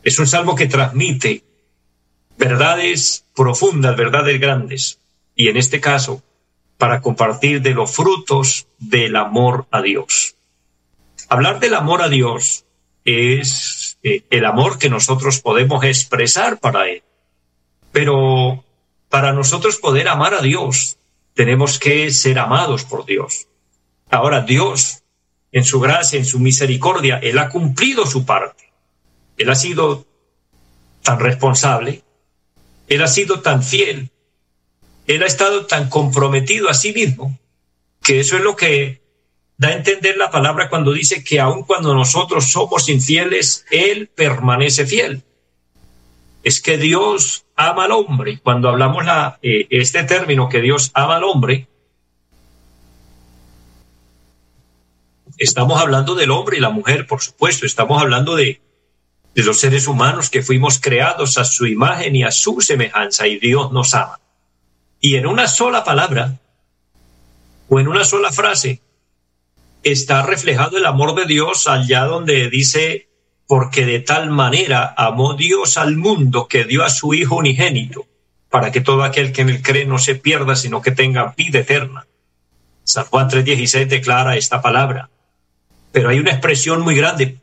Es 0.04 0.20
un 0.20 0.28
salmo 0.28 0.56
que 0.56 0.68
transmite 0.68 1.44
verdades 2.38 3.26
profundas, 3.36 3.96
verdades 3.96 4.40
grandes, 4.40 5.00
y 5.36 5.48
en 5.48 5.58
este 5.58 5.80
caso, 5.80 6.22
para 6.78 7.02
compartir 7.02 7.62
de 7.62 7.72
los 7.72 7.96
frutos 7.96 8.68
del 8.78 9.16
amor 9.16 9.68
a 9.72 9.82
Dios. 9.82 10.36
Hablar 11.30 11.60
del 11.60 11.76
amor 11.76 12.02
a 12.02 12.10
Dios 12.10 12.66
es 13.06 13.98
eh, 14.04 14.24
el 14.30 14.46
amor 14.46 14.78
que 14.78 14.90
nosotros 14.90 15.40
podemos 15.40 15.84
expresar 15.84 16.60
para 16.60 16.90
Él. 16.90 17.04
Pero 17.92 18.64
para 19.10 19.34
nosotros 19.34 19.78
poder 19.78 20.08
amar 20.08 20.34
a 20.34 20.42
Dios, 20.42 20.98
tenemos 21.34 21.80
que 21.80 22.12
ser 22.12 22.40
amados 22.40 22.84
por 22.84 23.06
Dios. 23.06 23.48
Ahora, 24.10 24.42
Dios, 24.42 25.04
en 25.52 25.64
su 25.64 25.80
gracia, 25.80 26.20
en 26.20 26.26
su 26.26 26.40
misericordia, 26.40 27.20
Él 27.20 27.38
ha 27.38 27.50
cumplido 27.50 28.06
su 28.06 28.26
parte. 28.26 28.72
Él 29.38 29.50
ha 29.50 29.56
sido 29.56 30.06
tan 31.02 31.20
responsable 31.20 32.04
él 32.94 33.02
ha 33.02 33.08
sido 33.08 33.42
tan 33.42 33.64
fiel, 33.64 34.12
Él 35.08 35.24
ha 35.24 35.26
estado 35.26 35.66
tan 35.66 35.90
comprometido 35.90 36.70
a 36.70 36.74
sí 36.74 36.94
mismo, 36.94 37.38
que 38.02 38.20
eso 38.20 38.38
es 38.38 38.44
lo 38.44 38.56
que 38.56 39.02
da 39.58 39.70
a 39.70 39.74
entender 39.74 40.18
la 40.18 40.32
palabra 40.32 40.70
cuando 40.70 40.92
dice 40.94 41.24
que 41.24 41.40
aun 41.40 41.64
cuando 41.64 41.94
nosotros 41.94 42.52
somos 42.52 42.90
infieles, 42.90 43.66
Él 43.72 44.10
permanece 44.14 44.86
fiel. 44.86 45.24
Es 46.44 46.62
que 46.62 46.78
Dios 46.78 47.46
ama 47.56 47.86
al 47.86 47.92
hombre. 47.92 48.40
Cuando 48.40 48.70
hablamos 48.70 49.06
la, 49.06 49.40
eh, 49.42 49.68
este 49.70 50.04
término 50.04 50.50
que 50.50 50.62
Dios 50.62 50.92
ama 50.94 51.16
al 51.16 51.24
hombre, 51.24 51.68
estamos 55.38 55.82
hablando 55.82 56.16
del 56.16 56.32
hombre 56.32 56.58
y 56.58 56.62
la 56.62 56.70
mujer, 56.70 57.08
por 57.08 57.22
supuesto, 57.22 57.66
estamos 57.66 58.02
hablando 58.02 58.36
de, 58.36 58.62
de 59.36 59.44
los 59.44 59.60
seres 59.60 59.88
humanos 59.88 60.30
que 60.30 60.44
fuimos 60.44 60.80
creados 60.80 61.38
a 61.38 61.46
su 61.46 61.66
imagen 61.66 62.16
y 62.16 62.24
a 62.24 62.32
su 62.32 62.62
semejanza 62.62 63.28
y 63.28 63.40
Dios 63.40 63.72
nos 63.72 63.94
ama. 63.96 64.20
Y 65.00 65.16
en 65.16 65.26
una 65.26 65.48
sola 65.48 65.84
palabra 65.84 66.40
o 67.68 67.80
en 67.80 67.88
una 67.88 68.04
sola 68.04 68.32
frase 68.32 68.82
está 69.84 70.22
reflejado 70.24 70.78
el 70.78 70.86
amor 70.86 71.16
de 71.16 71.26
Dios 71.26 71.68
allá 71.68 72.06
donde 72.06 72.50
dice, 72.50 73.10
porque 73.48 73.86
de 73.86 74.00
tal 74.00 74.30
manera 74.30 74.94
amó 74.96 75.34
Dios 75.34 75.78
al 75.78 75.98
mundo 75.98 76.48
que 76.48 76.64
dio 76.64 76.84
a 76.84 76.90
su 76.90 77.14
Hijo 77.14 77.36
unigénito, 77.36 78.06
para 78.50 78.72
que 78.72 78.82
todo 78.82 79.04
aquel 79.04 79.34
que 79.34 79.42
en 79.42 79.50
él 79.50 79.62
cree 79.62 79.86
no 79.86 79.98
se 79.98 80.16
pierda, 80.16 80.56
sino 80.56 80.82
que 80.82 80.92
tenga 80.92 81.34
vida 81.36 81.60
eterna. 81.60 82.08
San 82.84 83.06
Juan 83.06 83.30
3:16 83.30 83.88
declara 83.88 84.38
esta 84.38 84.62
palabra. 84.62 85.10
Pero 85.92 86.10
hay 86.10 86.20
una 86.20 86.32
expresión 86.32 86.82
muy 86.82 86.96
grande, 86.96 87.40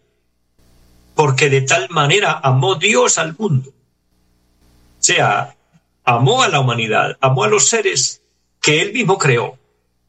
porque 1.21 1.51
de 1.51 1.61
tal 1.61 1.91
manera 1.91 2.41
amó 2.43 2.77
Dios 2.77 3.19
al 3.19 3.37
mundo. 3.37 3.69
O 3.69 5.03
sea, 5.03 5.55
amó 6.03 6.43
a 6.43 6.49
la 6.49 6.61
humanidad, 6.61 7.19
amó 7.21 7.45
a 7.45 7.49
los 7.49 7.69
seres 7.69 8.23
que 8.63 8.81
él 8.81 8.95
mismo 8.95 9.19
creó. 9.19 9.59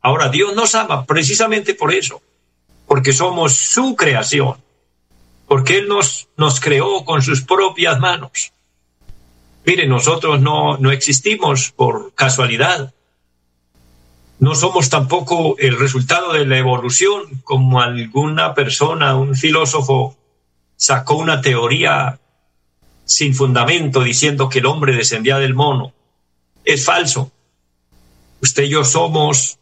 Ahora, 0.01 0.29
Dios 0.29 0.55
nos 0.55 0.73
ama 0.73 1.05
precisamente 1.05 1.73
por 1.73 1.93
eso, 1.93 2.21
porque 2.87 3.11
somos 3.11 3.57
su 3.57 3.97
creación, 3.97 4.55
porque 5.49 5.79
Él 5.79 5.89
nos, 5.89 6.29
nos 6.37 6.61
creó 6.61 7.03
con 7.03 7.21
sus 7.21 7.41
propias 7.41 7.99
manos. 7.99 8.53
Mire, 9.65 9.87
nosotros 9.87 10.39
no, 10.39 10.77
no 10.77 10.91
existimos 10.91 11.73
por 11.73 12.13
casualidad. 12.13 12.93
No 14.39 14.55
somos 14.55 14.89
tampoco 14.89 15.57
el 15.59 15.77
resultado 15.77 16.31
de 16.31 16.45
la 16.45 16.57
evolución, 16.57 17.41
como 17.43 17.81
alguna 17.81 18.53
persona, 18.53 19.17
un 19.17 19.35
filósofo 19.35 20.15
sacó 20.81 21.13
una 21.13 21.41
teoría 21.41 22.19
sin 23.05 23.35
fundamento 23.35 24.01
diciendo 24.01 24.49
que 24.49 24.57
el 24.59 24.65
hombre 24.65 24.95
descendía 24.95 25.37
del 25.37 25.53
mono. 25.53 25.93
Es 26.65 26.85
falso. 26.85 27.31
Usted 28.41 28.63
y 28.63 28.69
yo 28.69 28.83
somos 28.83 29.59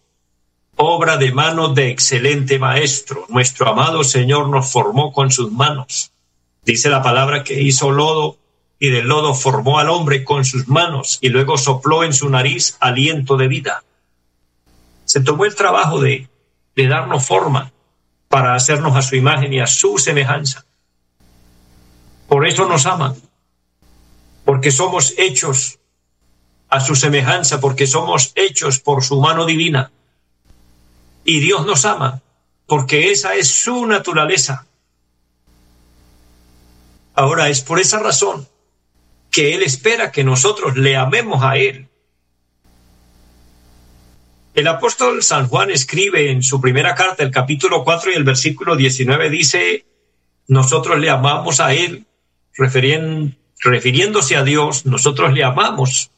obra 0.78 1.18
de 1.18 1.34
manos 1.34 1.76
de 1.76 1.90
excelente 1.90 2.58
maestro. 2.58 3.26
Nuestro 3.28 3.68
amado 3.68 4.06
Señor 4.06 4.48
nos 4.48 4.72
formó 4.72 5.12
con 5.12 5.30
sus 5.30 5.52
manos. 5.52 6.14
Dice 6.64 6.90
la 6.90 7.04
palabra 7.04 7.44
que 7.44 7.62
hizo 7.62 7.92
lodo 7.92 8.38
y 8.80 8.90
del 8.90 9.10
lodo 9.10 9.34
formó 9.34 9.78
al 9.78 9.90
hombre 9.90 10.24
con 10.24 10.46
sus 10.46 10.70
manos 10.70 11.18
y 11.20 11.28
luego 11.28 11.58
sopló 11.58 12.06
en 12.06 12.14
su 12.14 12.30
nariz 12.30 12.78
aliento 12.80 13.36
de 13.36 13.50
vida. 13.50 13.84
Se 15.04 15.20
tomó 15.20 15.44
el 15.44 15.54
trabajo 15.54 16.00
de, 16.00 16.30
de 16.78 16.88
darnos 16.88 17.26
forma 17.26 17.74
para 18.30 18.56
hacernos 18.56 18.96
a 18.96 19.02
su 19.02 19.18
imagen 19.18 19.52
y 19.52 19.60
a 19.60 19.68
su 19.68 19.98
semejanza. 19.98 20.64
Por 22.30 22.48
eso 22.48 22.68
nos 22.68 22.86
ama, 22.86 23.16
porque 24.46 24.72
somos 24.72 25.16
hechos 25.18 25.80
a 26.70 26.80
su 26.80 26.96
semejanza, 26.96 27.60
porque 27.60 27.88
somos 27.88 28.32
hechos 28.36 28.80
por 28.80 29.04
su 29.04 29.20
mano 29.20 29.46
divina. 29.46 29.92
Y 31.26 31.40
Dios 31.40 31.66
nos 31.66 31.86
ama, 31.86 32.22
porque 32.68 33.12
esa 33.12 33.34
es 33.34 33.48
su 33.48 33.88
naturaleza. 33.88 34.68
Ahora 37.16 37.50
es 37.50 37.62
por 37.62 37.80
esa 37.80 38.00
razón 38.00 38.48
que 39.32 39.56
Él 39.56 39.64
espera 39.64 40.12
que 40.12 40.24
nosotros 40.24 40.78
le 40.78 40.96
amemos 40.96 41.44
a 41.44 41.58
Él. 41.58 41.88
El 44.54 44.68
apóstol 44.68 45.24
San 45.24 45.48
Juan 45.48 45.72
escribe 45.72 46.32
en 46.32 46.44
su 46.44 46.62
primera 46.62 46.94
carta, 46.94 47.24
el 47.24 47.32
capítulo 47.32 47.84
4 47.84 48.12
y 48.12 48.16
el 48.16 48.24
versículo 48.24 48.76
19, 48.76 49.30
dice, 49.30 49.86
nosotros 50.48 51.00
le 51.00 51.10
amamos 51.10 51.60
a 51.60 51.74
Él, 51.74 52.06
refiriéndose 52.60 54.36
a 54.36 54.44
Dios, 54.44 54.86
nosotros 54.86 55.34
le 55.34 55.44
amamos 55.44 56.12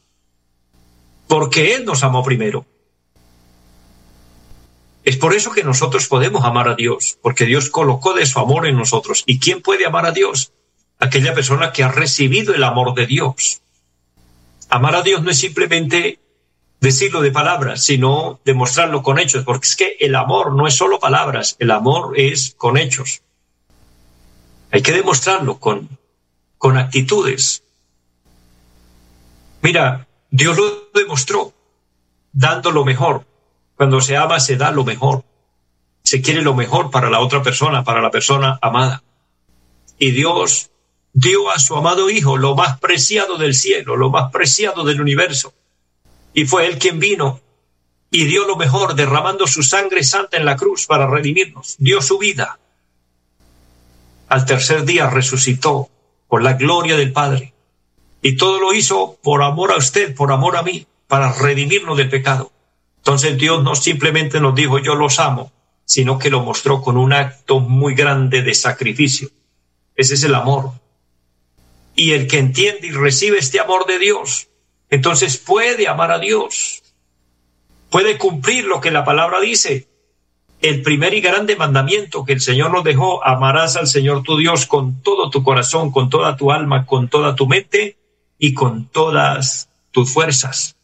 porque 1.28 1.74
Él 1.74 1.84
nos 1.86 2.02
amó 2.02 2.22
primero. 2.22 2.66
Es 5.04 5.16
por 5.16 5.34
eso 5.34 5.50
que 5.50 5.64
nosotros 5.64 6.06
podemos 6.06 6.44
amar 6.44 6.68
a 6.68 6.74
Dios, 6.74 7.18
porque 7.22 7.44
Dios 7.44 7.70
colocó 7.70 8.12
de 8.14 8.26
su 8.26 8.38
amor 8.38 8.66
en 8.66 8.76
nosotros. 8.76 9.24
¿Y 9.26 9.38
quién 9.38 9.62
puede 9.62 9.86
amar 9.86 10.06
a 10.06 10.12
Dios? 10.12 10.52
Aquella 10.98 11.34
persona 11.34 11.72
que 11.72 11.82
ha 11.82 11.90
recibido 11.90 12.54
el 12.54 12.62
amor 12.62 12.94
de 12.94 13.06
Dios. 13.06 13.62
Amar 14.68 14.94
a 14.94 15.02
Dios 15.02 15.22
no 15.22 15.30
es 15.30 15.38
simplemente 15.38 16.20
decirlo 16.80 17.20
de 17.20 17.30
palabras, 17.30 17.82
sino 17.82 18.40
demostrarlo 18.44 19.02
con 19.02 19.18
hechos, 19.18 19.44
porque 19.44 19.68
es 19.68 19.76
que 19.76 19.96
el 20.00 20.14
amor 20.14 20.52
no 20.52 20.66
es 20.66 20.74
solo 20.74 21.00
palabras, 21.00 21.56
el 21.58 21.70
amor 21.70 22.18
es 22.18 22.54
con 22.56 22.76
hechos. 22.76 23.22
Hay 24.70 24.82
que 24.82 24.92
demostrarlo 24.92 25.58
con, 25.58 25.98
con 26.62 26.78
actitudes. 26.78 27.64
Mira, 29.62 30.06
Dios 30.30 30.56
lo 30.56 30.90
demostró 30.94 31.52
dando 32.32 32.70
lo 32.70 32.84
mejor. 32.84 33.26
Cuando 33.74 34.00
se 34.00 34.16
ama, 34.16 34.38
se 34.38 34.56
da 34.56 34.70
lo 34.70 34.84
mejor. 34.84 35.24
Se 36.04 36.22
quiere 36.22 36.40
lo 36.40 36.54
mejor 36.54 36.92
para 36.92 37.10
la 37.10 37.18
otra 37.18 37.42
persona, 37.42 37.82
para 37.82 38.00
la 38.00 38.12
persona 38.12 38.60
amada. 38.62 39.02
Y 39.98 40.12
Dios 40.12 40.70
dio 41.12 41.50
a 41.50 41.58
su 41.58 41.74
amado 41.74 42.08
Hijo 42.08 42.36
lo 42.36 42.54
más 42.54 42.78
preciado 42.78 43.38
del 43.38 43.56
cielo, 43.56 43.96
lo 43.96 44.10
más 44.10 44.30
preciado 44.30 44.84
del 44.84 45.00
universo. 45.00 45.52
Y 46.32 46.44
fue 46.44 46.68
Él 46.68 46.78
quien 46.78 47.00
vino 47.00 47.40
y 48.08 48.26
dio 48.26 48.46
lo 48.46 48.54
mejor, 48.54 48.94
derramando 48.94 49.48
su 49.48 49.64
sangre 49.64 50.04
santa 50.04 50.36
en 50.36 50.44
la 50.44 50.54
cruz 50.54 50.86
para 50.86 51.08
redimirnos. 51.08 51.74
Dio 51.78 52.00
su 52.00 52.18
vida. 52.18 52.60
Al 54.28 54.46
tercer 54.46 54.84
día 54.84 55.10
resucitó 55.10 55.88
por 56.32 56.42
la 56.42 56.54
gloria 56.54 56.96
del 56.96 57.12
Padre. 57.12 57.52
Y 58.22 58.38
todo 58.38 58.58
lo 58.58 58.72
hizo 58.72 59.18
por 59.22 59.42
amor 59.42 59.70
a 59.70 59.76
usted, 59.76 60.14
por 60.14 60.32
amor 60.32 60.56
a 60.56 60.62
mí, 60.62 60.86
para 61.06 61.30
redimirnos 61.30 61.98
del 61.98 62.08
pecado. 62.08 62.50
Entonces 62.96 63.36
Dios 63.36 63.62
no 63.62 63.74
simplemente 63.74 64.40
nos 64.40 64.54
dijo 64.54 64.78
yo 64.78 64.94
los 64.94 65.18
amo, 65.18 65.52
sino 65.84 66.18
que 66.18 66.30
lo 66.30 66.40
mostró 66.40 66.80
con 66.80 66.96
un 66.96 67.12
acto 67.12 67.60
muy 67.60 67.94
grande 67.94 68.40
de 68.40 68.54
sacrificio. 68.54 69.28
Ese 69.94 70.14
es 70.14 70.22
el 70.22 70.34
amor. 70.34 70.70
Y 71.94 72.12
el 72.12 72.26
que 72.26 72.38
entiende 72.38 72.86
y 72.86 72.92
recibe 72.92 73.36
este 73.36 73.60
amor 73.60 73.84
de 73.84 73.98
Dios, 73.98 74.48
entonces 74.88 75.36
puede 75.36 75.86
amar 75.86 76.12
a 76.12 76.18
Dios, 76.18 76.82
puede 77.90 78.16
cumplir 78.16 78.64
lo 78.64 78.80
que 78.80 78.90
la 78.90 79.04
palabra 79.04 79.38
dice. 79.38 79.86
El 80.62 80.82
primer 80.82 81.12
y 81.12 81.20
grande 81.20 81.56
mandamiento 81.56 82.24
que 82.24 82.34
el 82.34 82.40
Señor 82.40 82.70
nos 82.70 82.84
dejó, 82.84 83.24
amarás 83.26 83.74
al 83.74 83.88
Señor 83.88 84.22
tu 84.22 84.36
Dios 84.36 84.64
con 84.66 85.02
todo 85.02 85.28
tu 85.28 85.42
corazón, 85.42 85.90
con 85.90 86.08
toda 86.08 86.36
tu 86.36 86.52
alma, 86.52 86.86
con 86.86 87.08
toda 87.08 87.34
tu 87.34 87.48
mente 87.48 87.96
y 88.38 88.54
con 88.54 88.86
todas 88.86 89.68
tus 89.90 90.12
fuerzas. 90.12 90.76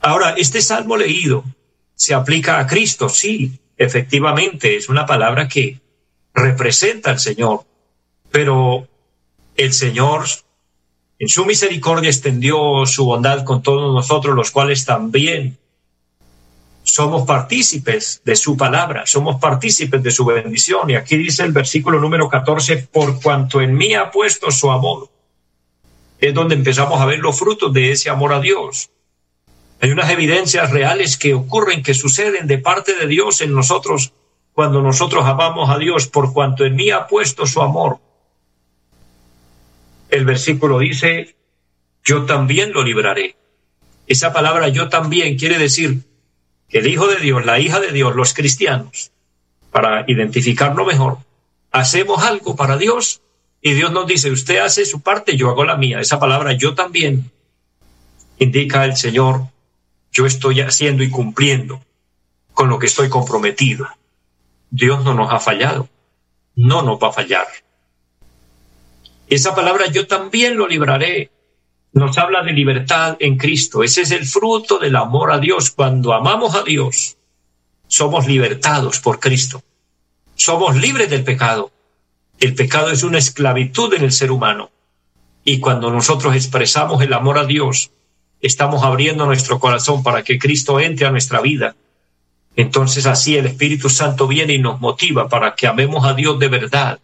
Ahora, 0.00 0.34
este 0.36 0.62
salmo 0.62 0.96
leído 0.96 1.44
se 1.96 2.14
aplica 2.14 2.60
a 2.60 2.68
Cristo, 2.68 3.08
sí, 3.08 3.58
efectivamente, 3.76 4.76
es 4.76 4.88
una 4.88 5.06
palabra 5.06 5.48
que 5.48 5.80
representa 6.32 7.10
al 7.10 7.18
Señor, 7.18 7.64
pero 8.30 8.86
el 9.56 9.72
Señor 9.72 10.24
en 11.18 11.28
su 11.28 11.44
misericordia 11.44 12.10
extendió 12.10 12.86
su 12.86 13.04
bondad 13.04 13.44
con 13.44 13.60
todos 13.60 13.92
nosotros, 13.92 14.36
los 14.36 14.52
cuales 14.52 14.84
también 14.84 15.58
somos 16.88 17.26
partícipes 17.26 18.22
de 18.24 18.36
su 18.36 18.56
palabra, 18.56 19.06
somos 19.06 19.40
partícipes 19.40 20.02
de 20.02 20.10
su 20.10 20.24
bendición. 20.24 20.90
Y 20.90 20.94
aquí 20.94 21.16
dice 21.16 21.44
el 21.44 21.52
versículo 21.52 22.00
número 22.00 22.28
14, 22.28 22.88
por 22.92 23.20
cuanto 23.20 23.60
en 23.60 23.74
mí 23.76 23.94
ha 23.94 24.10
puesto 24.10 24.50
su 24.50 24.70
amor 24.70 25.10
es 26.18 26.34
donde 26.34 26.54
empezamos 26.54 27.00
a 27.00 27.06
ver 27.06 27.20
los 27.20 27.38
frutos 27.38 27.72
de 27.72 27.92
ese 27.92 28.10
amor 28.10 28.32
a 28.32 28.40
Dios. 28.40 28.90
Hay 29.80 29.90
unas 29.90 30.10
evidencias 30.10 30.70
reales 30.70 31.16
que 31.16 31.34
ocurren, 31.34 31.82
que 31.82 31.94
suceden 31.94 32.46
de 32.46 32.58
parte 32.58 32.94
de 32.94 33.06
Dios 33.06 33.40
en 33.40 33.54
nosotros 33.54 34.12
cuando 34.52 34.82
nosotros 34.82 35.24
amamos 35.24 35.70
a 35.70 35.78
Dios, 35.78 36.08
por 36.08 36.32
cuanto 36.32 36.64
en 36.64 36.74
mí 36.74 36.90
ha 36.90 37.06
puesto 37.06 37.46
su 37.46 37.62
amor. 37.62 37.98
El 40.10 40.24
versículo 40.24 40.80
dice, 40.80 41.36
yo 42.02 42.24
también 42.24 42.72
lo 42.72 42.82
libraré. 42.82 43.36
Esa 44.08 44.32
palabra 44.32 44.68
yo 44.68 44.88
también 44.88 45.38
quiere 45.38 45.58
decir 45.58 46.02
el 46.70 46.86
Hijo 46.86 47.06
de 47.06 47.16
Dios, 47.16 47.44
la 47.44 47.58
hija 47.58 47.80
de 47.80 47.92
Dios, 47.92 48.14
los 48.14 48.34
cristianos, 48.34 49.12
para 49.70 50.04
identificarlo 50.06 50.84
mejor, 50.84 51.18
hacemos 51.70 52.22
algo 52.22 52.56
para 52.56 52.76
Dios 52.76 53.22
y 53.60 53.72
Dios 53.72 53.92
nos 53.92 54.06
dice, 54.06 54.30
usted 54.30 54.58
hace 54.58 54.84
su 54.84 55.00
parte, 55.00 55.36
yo 55.36 55.50
hago 55.50 55.64
la 55.64 55.76
mía. 55.76 56.00
Esa 56.00 56.20
palabra 56.20 56.52
yo 56.52 56.74
también 56.74 57.30
indica 58.38 58.84
el 58.84 58.96
Señor, 58.96 59.48
yo 60.12 60.26
estoy 60.26 60.60
haciendo 60.60 61.02
y 61.02 61.10
cumpliendo 61.10 61.80
con 62.54 62.68
lo 62.68 62.78
que 62.78 62.86
estoy 62.86 63.08
comprometido. 63.08 63.88
Dios 64.70 65.04
no 65.04 65.14
nos 65.14 65.32
ha 65.32 65.40
fallado, 65.40 65.88
no 66.54 66.82
nos 66.82 66.98
va 67.02 67.08
a 67.08 67.12
fallar. 67.12 67.46
Esa 69.28 69.54
palabra 69.54 69.86
yo 69.86 70.06
también 70.06 70.56
lo 70.56 70.66
libraré. 70.66 71.30
Nos 71.92 72.18
habla 72.18 72.42
de 72.42 72.52
libertad 72.52 73.16
en 73.18 73.36
Cristo. 73.36 73.82
Ese 73.82 74.02
es 74.02 74.10
el 74.10 74.26
fruto 74.26 74.78
del 74.78 74.96
amor 74.96 75.32
a 75.32 75.38
Dios. 75.38 75.70
Cuando 75.70 76.12
amamos 76.12 76.54
a 76.54 76.62
Dios, 76.62 77.16
somos 77.86 78.26
libertados 78.26 79.00
por 79.00 79.18
Cristo. 79.18 79.62
Somos 80.34 80.76
libres 80.76 81.10
del 81.10 81.24
pecado. 81.24 81.72
El 82.38 82.54
pecado 82.54 82.90
es 82.90 83.02
una 83.02 83.18
esclavitud 83.18 83.92
en 83.94 84.04
el 84.04 84.12
ser 84.12 84.30
humano. 84.30 84.70
Y 85.44 85.60
cuando 85.60 85.90
nosotros 85.90 86.36
expresamos 86.36 87.02
el 87.02 87.12
amor 87.12 87.38
a 87.38 87.46
Dios, 87.46 87.90
estamos 88.40 88.82
abriendo 88.84 89.26
nuestro 89.26 89.58
corazón 89.58 90.02
para 90.02 90.22
que 90.22 90.38
Cristo 90.38 90.78
entre 90.78 91.06
a 91.06 91.10
nuestra 91.10 91.40
vida. 91.40 91.74
Entonces 92.54 93.06
así 93.06 93.36
el 93.36 93.46
Espíritu 93.46 93.88
Santo 93.88 94.28
viene 94.28 94.52
y 94.52 94.58
nos 94.58 94.80
motiva 94.80 95.28
para 95.28 95.54
que 95.54 95.66
amemos 95.66 96.04
a 96.04 96.14
Dios 96.14 96.38
de 96.38 96.48
verdad. 96.48 97.00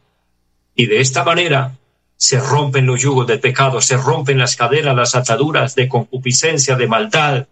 Y 0.74 0.86
de 0.86 1.00
esta 1.00 1.24
manera 1.24 1.78
se 2.24 2.40
rompen 2.40 2.86
los 2.86 3.02
yugos 3.02 3.26
del 3.26 3.38
pecado, 3.38 3.82
se 3.82 3.98
rompen 3.98 4.38
las 4.38 4.56
cadenas, 4.56 4.96
las 4.96 5.14
ataduras 5.14 5.74
de 5.74 5.90
concupiscencia, 5.90 6.74
de 6.74 6.86
maldad. 6.86 7.48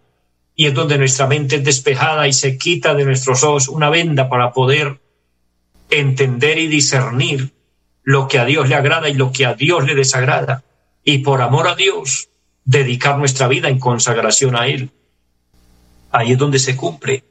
Y 0.56 0.64
es 0.64 0.72
donde 0.72 0.96
nuestra 0.96 1.26
mente 1.26 1.56
es 1.56 1.64
despejada 1.64 2.26
y 2.26 2.32
se 2.32 2.56
quita 2.56 2.94
de 2.94 3.04
nuestros 3.04 3.44
ojos 3.44 3.68
una 3.68 3.90
venda 3.90 4.30
para 4.30 4.50
poder 4.54 4.98
entender 5.90 6.56
y 6.56 6.68
discernir 6.68 7.52
lo 8.02 8.28
que 8.28 8.38
a 8.38 8.46
Dios 8.46 8.66
le 8.66 8.74
agrada 8.74 9.11
y 9.11 9.14
lo 9.14 9.30
que 9.30 9.44
a 9.44 9.52
Dios 9.52 9.85
le 9.85 9.94
desagrada. 9.94 10.64
Y 11.04 11.18
por 11.18 11.42
amor 11.42 11.68
a 11.68 11.74
Dios, 11.74 12.30
dedicar 12.64 13.18
nuestra 13.18 13.48
vida 13.48 13.68
en 13.68 13.78
consagración 13.78 14.56
a 14.56 14.68
Él. 14.68 14.88
Ahí 16.11 16.32
es 16.32 16.38
donde 16.38 16.58
se 16.58 16.76
cumple 16.76 17.24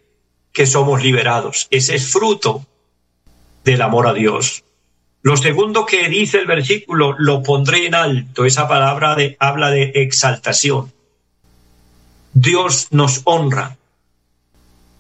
que 0.54 0.68
somos 0.68 1.02
liberados. 1.02 1.68
Ese 1.72 1.96
es 1.96 2.08
fruto 2.08 2.68
del 3.64 3.82
amor 3.82 4.06
a 4.06 4.14
Dios. 4.14 4.64
Lo 5.24 5.38
segundo 5.38 5.86
que 5.86 6.10
dice 6.10 6.40
el 6.40 6.48
versículo, 6.48 7.16
lo 7.18 7.44
pondré 7.44 7.86
en 7.86 7.96
alto. 7.96 8.46
Esa 8.46 8.68
palabra 8.68 9.16
de, 9.16 9.38
habla 9.40 9.70
de 9.70 9.92
exaltación. 9.96 10.92
Dios 12.34 12.88
nos 12.92 13.22
honra. 13.26 13.78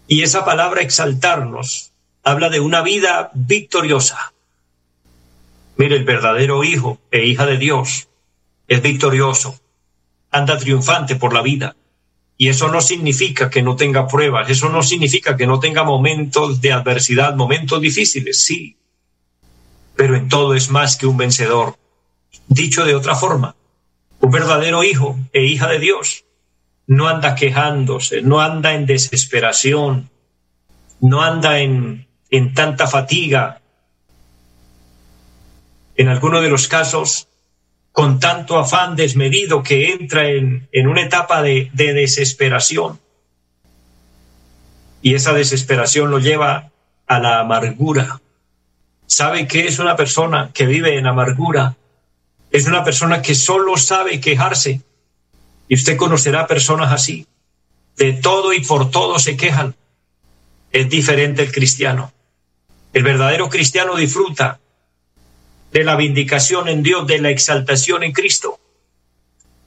Y 0.07 0.21
esa 0.21 0.45
palabra 0.45 0.81
exaltarnos 0.81 1.91
habla 2.23 2.49
de 2.49 2.59
una 2.59 2.81
vida 2.81 3.31
victoriosa. 3.33 4.33
Mire, 5.77 5.95
el 5.95 6.03
verdadero 6.03 6.63
hijo 6.63 6.99
e 7.09 7.25
hija 7.25 7.45
de 7.45 7.57
Dios 7.57 8.07
es 8.67 8.81
victorioso, 8.81 9.59
anda 10.29 10.57
triunfante 10.57 11.15
por 11.15 11.33
la 11.33 11.41
vida. 11.41 11.75
Y 12.37 12.49
eso 12.49 12.67
no 12.67 12.81
significa 12.81 13.49
que 13.49 13.61
no 13.61 13.75
tenga 13.75 14.07
pruebas, 14.07 14.49
eso 14.49 14.69
no 14.69 14.83
significa 14.83 15.37
que 15.37 15.47
no 15.47 15.59
tenga 15.59 15.83
momentos 15.83 16.61
de 16.61 16.71
adversidad, 16.71 17.35
momentos 17.35 17.81
difíciles, 17.81 18.43
sí. 18.43 18.77
Pero 20.01 20.15
en 20.15 20.29
todo 20.29 20.55
es 20.55 20.71
más 20.71 20.97
que 20.97 21.05
un 21.05 21.15
vencedor. 21.15 21.77
Dicho 22.47 22.85
de 22.85 22.95
otra 22.95 23.13
forma, 23.13 23.55
un 24.19 24.31
verdadero 24.31 24.83
hijo 24.83 25.19
e 25.31 25.43
hija 25.43 25.67
de 25.67 25.77
Dios 25.77 26.25
no 26.87 27.07
anda 27.07 27.35
quejándose, 27.35 28.23
no 28.23 28.41
anda 28.41 28.73
en 28.73 28.87
desesperación, 28.87 30.09
no 31.01 31.21
anda 31.21 31.59
en, 31.59 32.07
en 32.31 32.55
tanta 32.55 32.87
fatiga, 32.87 33.61
en 35.95 36.07
algunos 36.07 36.41
de 36.41 36.49
los 36.49 36.67
casos 36.67 37.27
con 37.91 38.19
tanto 38.19 38.57
afán 38.57 38.95
desmedido 38.95 39.61
que 39.61 39.91
entra 39.91 40.27
en, 40.27 40.67
una 40.87 41.01
etapa 41.03 41.43
de, 41.43 41.69
de 41.73 41.93
desesperación. 41.93 42.99
Y 45.03 45.13
esa 45.13 45.33
desesperación 45.33 46.09
lo 46.09 46.17
lleva 46.17 46.71
a 47.05 47.19
la 47.19 47.39
amargura. 47.41 48.20
¿Sabe 49.11 49.45
qué 49.45 49.67
es 49.67 49.77
una 49.77 49.97
persona 49.97 50.51
que 50.53 50.65
vive 50.65 50.97
en 50.97 51.05
amargura? 51.05 51.75
Es 52.49 52.65
una 52.65 52.81
persona 52.85 53.21
que 53.21 53.35
solo 53.35 53.75
sabe 53.75 54.21
quejarse. 54.21 54.83
Y 55.67 55.75
usted 55.75 55.97
conocerá 55.97 56.47
personas 56.47 56.93
así. 56.93 57.27
De 57.97 58.13
todo 58.13 58.53
y 58.53 58.61
por 58.63 58.89
todo 58.89 59.19
se 59.19 59.35
quejan. 59.35 59.75
Es 60.71 60.89
diferente 60.89 61.41
el 61.41 61.51
cristiano. 61.51 62.13
El 62.93 63.03
verdadero 63.03 63.49
cristiano 63.49 63.97
disfruta 63.97 64.61
de 65.73 65.83
la 65.83 65.97
vindicación 65.97 66.69
en 66.69 66.81
Dios, 66.81 67.05
de 67.05 67.19
la 67.19 67.31
exaltación 67.31 68.03
en 68.03 68.13
Cristo. 68.13 68.61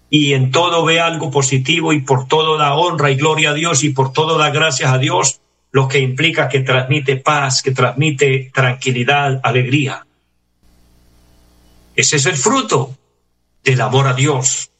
Y 0.08 0.32
en 0.32 0.52
todo 0.52 0.86
ve 0.86 1.00
algo 1.00 1.30
positivo 1.30 1.92
y 1.92 2.00
por 2.00 2.28
todo 2.28 2.56
da 2.56 2.72
honra 2.72 3.10
y 3.10 3.16
gloria 3.16 3.50
a 3.50 3.54
Dios 3.54 3.84
y 3.84 3.90
por 3.90 4.14
todo 4.14 4.38
da 4.38 4.48
gracias 4.48 4.90
a 4.90 4.96
Dios, 4.96 5.42
lo 5.74 5.88
que 5.88 5.98
implica 5.98 6.48
que 6.48 6.60
transmite 6.60 7.16
paz, 7.16 7.60
que 7.60 7.72
transmite 7.72 8.52
tranquilidad, 8.54 9.40
alegría. 9.42 10.06
Ese 11.96 12.14
es 12.14 12.26
el 12.26 12.36
fruto 12.36 12.96
del 13.64 13.80
amor 13.80 14.06
a 14.06 14.14
Dios. 14.14 14.70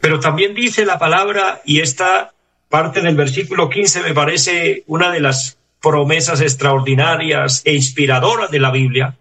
Pero 0.00 0.20
también 0.20 0.54
dice 0.54 0.86
la 0.86 0.98
palabra, 0.98 1.60
y 1.66 1.80
esta 1.80 2.32
parte 2.70 3.02
del 3.02 3.14
versículo 3.14 3.68
15 3.68 4.02
me 4.02 4.14
parece 4.14 4.84
una 4.86 5.12
de 5.12 5.20
las 5.20 5.58
promesas 5.82 6.40
extraordinarias 6.40 7.60
e 7.66 7.74
inspiradoras 7.74 8.50
de 8.50 8.60
la 8.60 8.70
Biblia, 8.70 9.18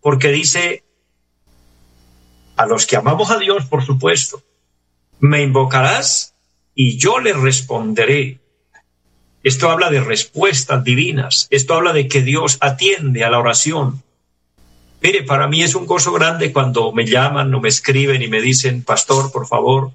porque 0.00 0.32
dice, 0.32 0.82
a 2.56 2.66
los 2.66 2.84
que 2.84 2.96
amamos 2.96 3.30
a 3.30 3.38
Dios, 3.38 3.66
por 3.66 3.84
supuesto, 3.84 4.42
me 5.20 5.40
invocarás 5.40 6.34
y 6.74 6.98
yo 6.98 7.20
le 7.20 7.32
responderé. 7.32 8.40
Esto 9.44 9.70
habla 9.70 9.90
de 9.90 10.00
respuestas 10.00 10.82
divinas, 10.84 11.48
esto 11.50 11.74
habla 11.74 11.92
de 11.92 12.08
que 12.08 12.22
Dios 12.22 12.56
atiende 12.62 13.24
a 13.24 13.30
la 13.30 13.38
oración. 13.38 14.02
Mire, 15.02 15.22
para 15.22 15.48
mí 15.48 15.62
es 15.62 15.74
un 15.74 15.84
gozo 15.84 16.12
grande 16.12 16.50
cuando 16.50 16.92
me 16.92 17.04
llaman 17.04 17.52
o 17.52 17.60
me 17.60 17.68
escriben 17.68 18.22
y 18.22 18.28
me 18.28 18.40
dicen, 18.40 18.82
pastor, 18.82 19.30
por 19.30 19.46
favor, 19.46 19.90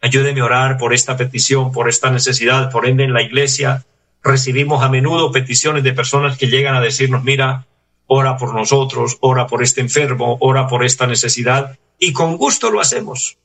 ayúdeme 0.00 0.40
a 0.40 0.46
orar 0.46 0.78
por 0.78 0.94
esta 0.94 1.18
petición, 1.18 1.70
por 1.70 1.90
esta 1.90 2.10
necesidad. 2.10 2.70
Por 2.70 2.86
ende, 2.86 3.04
en 3.04 3.12
la 3.12 3.20
iglesia 3.20 3.84
recibimos 4.22 4.82
a 4.82 4.88
menudo 4.88 5.30
peticiones 5.32 5.84
de 5.84 5.92
personas 5.92 6.38
que 6.38 6.46
llegan 6.46 6.74
a 6.74 6.80
decirnos, 6.80 7.24
mira, 7.24 7.66
ora 8.06 8.38
por 8.38 8.54
nosotros, 8.54 9.18
ora 9.20 9.46
por 9.46 9.62
este 9.62 9.82
enfermo, 9.82 10.38
ora 10.40 10.66
por 10.66 10.82
esta 10.82 11.06
necesidad 11.06 11.78
y 11.98 12.14
con 12.14 12.38
gusto 12.38 12.70
lo 12.70 12.80
hacemos. 12.80 13.36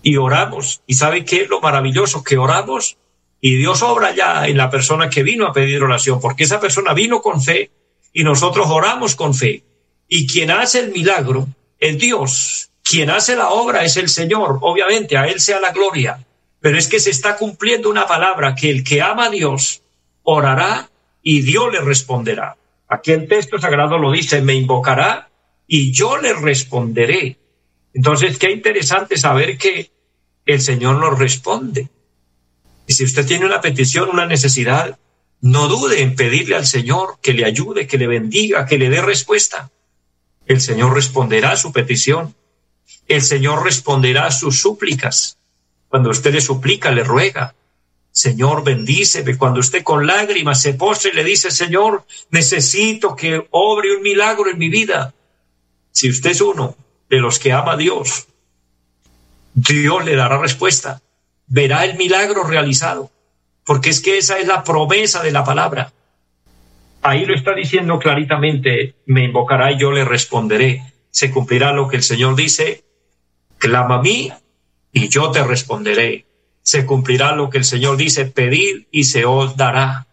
Y 0.00 0.16
oramos. 0.16 0.80
¿Y 0.86 0.94
sabe 0.94 1.26
qué 1.26 1.46
lo 1.46 1.60
maravilloso? 1.60 2.24
Que 2.24 2.38
oramos 2.38 2.96
y 3.46 3.56
Dios 3.56 3.82
obra 3.82 4.14
ya 4.14 4.46
en 4.46 4.56
la 4.56 4.70
persona 4.70 5.10
que 5.10 5.22
vino 5.22 5.46
a 5.46 5.52
pedir 5.52 5.82
oración, 5.82 6.18
porque 6.18 6.44
esa 6.44 6.58
persona 6.58 6.94
vino 6.94 7.20
con 7.20 7.42
fe 7.42 7.70
y 8.10 8.24
nosotros 8.24 8.68
oramos 8.70 9.14
con 9.16 9.34
fe. 9.34 9.62
Y 10.08 10.26
quien 10.26 10.50
hace 10.50 10.80
el 10.80 10.92
milagro 10.92 11.46
es 11.78 11.98
Dios. 11.98 12.70
Quien 12.82 13.10
hace 13.10 13.36
la 13.36 13.50
obra 13.50 13.84
es 13.84 13.98
el 13.98 14.08
Señor. 14.08 14.60
Obviamente, 14.62 15.18
a 15.18 15.26
Él 15.26 15.40
sea 15.40 15.60
la 15.60 15.72
gloria. 15.72 16.24
Pero 16.58 16.78
es 16.78 16.88
que 16.88 16.98
se 16.98 17.10
está 17.10 17.36
cumpliendo 17.36 17.90
una 17.90 18.06
palabra 18.06 18.54
que 18.54 18.70
el 18.70 18.82
que 18.82 19.02
ama 19.02 19.26
a 19.26 19.30
Dios 19.30 19.82
orará 20.22 20.88
y 21.22 21.42
Dios 21.42 21.70
le 21.70 21.82
responderá. 21.82 22.56
Aquí 22.88 23.12
el 23.12 23.28
texto 23.28 23.58
sagrado 23.58 23.98
lo 23.98 24.10
dice, 24.10 24.40
me 24.40 24.54
invocará 24.54 25.28
y 25.66 25.92
yo 25.92 26.16
le 26.16 26.32
responderé. 26.32 27.36
Entonces, 27.92 28.38
qué 28.38 28.52
interesante 28.52 29.18
saber 29.18 29.58
que 29.58 29.90
el 30.46 30.62
Señor 30.62 30.96
nos 30.96 31.18
responde. 31.18 31.90
Y 32.86 32.94
si 32.94 33.04
usted 33.04 33.26
tiene 33.26 33.46
una 33.46 33.60
petición, 33.60 34.10
una 34.10 34.26
necesidad, 34.26 34.98
no 35.40 35.68
dude 35.68 36.02
en 36.02 36.16
pedirle 36.16 36.56
al 36.56 36.66
Señor 36.66 37.18
que 37.20 37.32
le 37.32 37.44
ayude, 37.44 37.86
que 37.86 37.98
le 37.98 38.06
bendiga, 38.06 38.66
que 38.66 38.78
le 38.78 38.90
dé 38.90 39.02
respuesta. 39.02 39.70
El 40.46 40.60
Señor 40.60 40.94
responderá 40.94 41.52
a 41.52 41.56
su 41.56 41.72
petición. 41.72 42.34
El 43.08 43.22
Señor 43.22 43.64
responderá 43.64 44.26
a 44.26 44.32
sus 44.32 44.60
súplicas. 44.60 45.38
Cuando 45.88 46.10
usted 46.10 46.32
le 46.32 46.40
suplica, 46.40 46.90
le 46.90 47.04
ruega. 47.04 47.54
Señor, 48.10 48.62
bendíceme. 48.62 49.36
Cuando 49.36 49.60
usted 49.60 49.82
con 49.82 50.06
lágrimas 50.06 50.62
se 50.62 50.74
postre 50.74 51.10
y 51.10 51.14
le 51.14 51.24
dice, 51.24 51.50
Señor, 51.50 52.06
necesito 52.30 53.16
que 53.16 53.46
obre 53.50 53.96
un 53.96 54.02
milagro 54.02 54.50
en 54.50 54.58
mi 54.58 54.68
vida. 54.68 55.14
Si 55.90 56.08
usted 56.08 56.30
es 56.30 56.40
uno 56.40 56.76
de 57.10 57.18
los 57.18 57.38
que 57.38 57.52
ama 57.52 57.72
a 57.72 57.76
Dios, 57.76 58.28
Dios 59.54 60.04
le 60.04 60.16
dará 60.16 60.38
respuesta, 60.38 61.02
verá 61.54 61.84
el 61.84 61.96
milagro 61.96 62.42
realizado, 62.42 63.12
porque 63.64 63.88
es 63.88 64.00
que 64.00 64.18
esa 64.18 64.40
es 64.40 64.48
la 64.48 64.64
promesa 64.64 65.22
de 65.22 65.30
la 65.30 65.44
palabra. 65.44 65.92
Ahí 67.00 67.24
lo 67.26 67.32
está 67.32 67.54
diciendo 67.54 68.00
claritamente, 68.00 68.96
me 69.06 69.22
invocará 69.22 69.70
y 69.70 69.78
yo 69.78 69.92
le 69.92 70.04
responderé. 70.04 70.82
Se 71.12 71.30
cumplirá 71.30 71.72
lo 71.72 71.86
que 71.86 71.96
el 71.96 72.02
Señor 72.02 72.34
dice, 72.34 72.82
clama 73.58 73.96
a 73.96 74.02
mí 74.02 74.32
y 74.92 75.08
yo 75.08 75.30
te 75.30 75.44
responderé. 75.44 76.26
Se 76.62 76.86
cumplirá 76.86 77.36
lo 77.36 77.50
que 77.50 77.58
el 77.58 77.64
Señor 77.64 77.98
dice, 77.98 78.24
pedir 78.26 78.88
y 78.90 79.04
se 79.04 79.24
os 79.24 79.56
dará. 79.56 80.08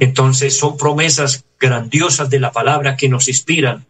Entonces 0.00 0.58
son 0.58 0.76
promesas 0.76 1.44
grandiosas 1.60 2.28
de 2.30 2.40
la 2.40 2.50
palabra 2.50 2.96
que 2.96 3.08
nos 3.08 3.28
inspiran 3.28 3.86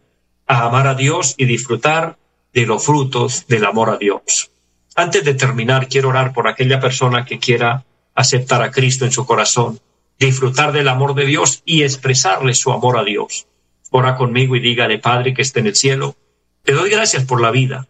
a 0.46 0.66
amar 0.66 0.86
a 0.86 0.94
Dios 0.94 1.34
y 1.38 1.46
disfrutar 1.46 2.18
de 2.52 2.66
los 2.66 2.84
frutos 2.84 3.46
del 3.46 3.64
amor 3.64 3.88
a 3.88 3.96
Dios. 3.96 4.50
Antes 4.96 5.24
de 5.24 5.34
terminar, 5.34 5.88
quiero 5.88 6.08
orar 6.08 6.32
por 6.32 6.48
aquella 6.48 6.80
persona 6.80 7.24
que 7.24 7.38
quiera 7.38 7.84
aceptar 8.14 8.62
a 8.62 8.70
Cristo 8.70 9.04
en 9.04 9.12
su 9.12 9.24
corazón, 9.24 9.80
disfrutar 10.18 10.72
del 10.72 10.88
amor 10.88 11.14
de 11.14 11.26
Dios 11.26 11.62
y 11.64 11.82
expresarle 11.82 12.54
su 12.54 12.72
amor 12.72 12.98
a 12.98 13.04
Dios. 13.04 13.46
Ora 13.90 14.16
conmigo 14.16 14.56
y 14.56 14.60
dígale, 14.60 14.98
Padre 14.98 15.34
que 15.34 15.42
esté 15.42 15.60
en 15.60 15.68
el 15.68 15.76
cielo, 15.76 16.16
te 16.62 16.72
doy 16.72 16.90
gracias 16.90 17.24
por 17.24 17.40
la 17.40 17.50
vida. 17.50 17.86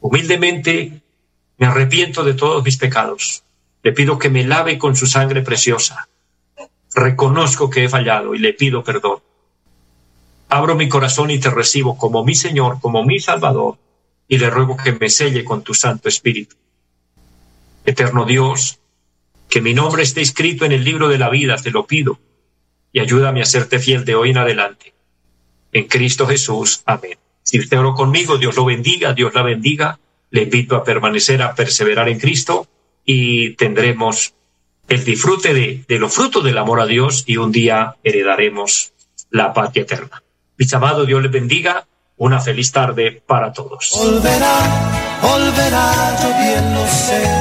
Humildemente 0.00 1.02
me 1.56 1.66
arrepiento 1.66 2.24
de 2.24 2.34
todos 2.34 2.64
mis 2.64 2.76
pecados. 2.76 3.42
Le 3.82 3.92
pido 3.92 4.18
que 4.18 4.30
me 4.30 4.44
lave 4.44 4.78
con 4.78 4.96
su 4.96 5.06
sangre 5.06 5.42
preciosa. 5.42 6.08
Reconozco 6.94 7.70
que 7.70 7.84
he 7.84 7.88
fallado 7.88 8.34
y 8.34 8.38
le 8.38 8.52
pido 8.52 8.84
perdón 8.84 9.20
abro 10.48 10.74
mi 10.74 10.88
corazón 10.88 11.30
y 11.30 11.38
te 11.38 11.50
recibo 11.50 11.96
como 11.96 12.24
mi 12.24 12.34
Señor, 12.34 12.80
como 12.80 13.04
mi 13.04 13.20
Salvador, 13.20 13.76
y 14.28 14.38
le 14.38 14.50
ruego 14.50 14.76
que 14.76 14.92
me 14.92 15.08
selle 15.08 15.42
con 15.44 15.62
tu 15.62 15.74
Santo 15.74 16.08
Espíritu. 16.08 16.56
Eterno 17.84 18.26
Dios, 18.26 18.78
que 19.48 19.62
mi 19.62 19.72
nombre 19.74 20.02
esté 20.02 20.20
escrito 20.20 20.64
en 20.64 20.72
el 20.72 20.84
libro 20.84 21.08
de 21.08 21.18
la 21.18 21.30
vida, 21.30 21.56
te 21.56 21.70
lo 21.70 21.86
pido, 21.86 22.20
y 22.92 23.00
ayúdame 23.00 23.40
a 23.40 23.46
serte 23.46 23.78
fiel 23.78 24.04
de 24.04 24.14
hoy 24.14 24.30
en 24.30 24.38
adelante. 24.38 24.94
En 25.72 25.84
Cristo 25.88 26.26
Jesús. 26.26 26.82
Amén. 26.86 27.18
Si 27.42 27.58
usted 27.58 27.78
oró 27.78 27.94
conmigo, 27.94 28.36
Dios 28.36 28.56
lo 28.56 28.66
bendiga, 28.66 29.14
Dios 29.14 29.34
la 29.34 29.42
bendiga. 29.42 29.98
Le 30.30 30.42
invito 30.42 30.76
a 30.76 30.84
permanecer, 30.84 31.40
a 31.40 31.54
perseverar 31.54 32.08
en 32.08 32.18
Cristo 32.18 32.66
y 33.04 33.54
tendremos 33.54 34.34
el 34.88 35.04
disfrute 35.04 35.54
de, 35.86 35.98
los 35.98 36.12
frutos 36.12 36.44
del 36.44 36.58
amor 36.58 36.80
a 36.80 36.86
Dios 36.86 37.24
y 37.26 37.36
un 37.36 37.52
día 37.52 37.96
heredaremos 38.02 38.92
la 39.30 39.52
patria 39.52 39.82
eterna. 39.82 40.22
Mis 40.56 40.72
amados, 40.74 41.06
Dios 41.06 41.22
les 41.22 41.32
bendiga. 41.32 41.86
Una 42.18 42.40
feliz 42.40 42.72
tarde 42.72 43.22
para 43.26 43.52
todos. 43.52 43.98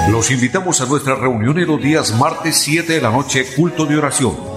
Los 0.10 0.32
invitamos 0.32 0.82
a 0.82 0.86
nuestra 0.86 1.16
reunión 1.16 1.60
en 1.60 1.68
los 1.68 1.82
días 1.82 2.14
martes 2.18 2.58
7 2.58 2.94
de 2.94 3.02
la 3.02 3.10
noche, 3.10 3.46
culto 3.56 3.86
de 3.86 3.98
oración 3.98 4.57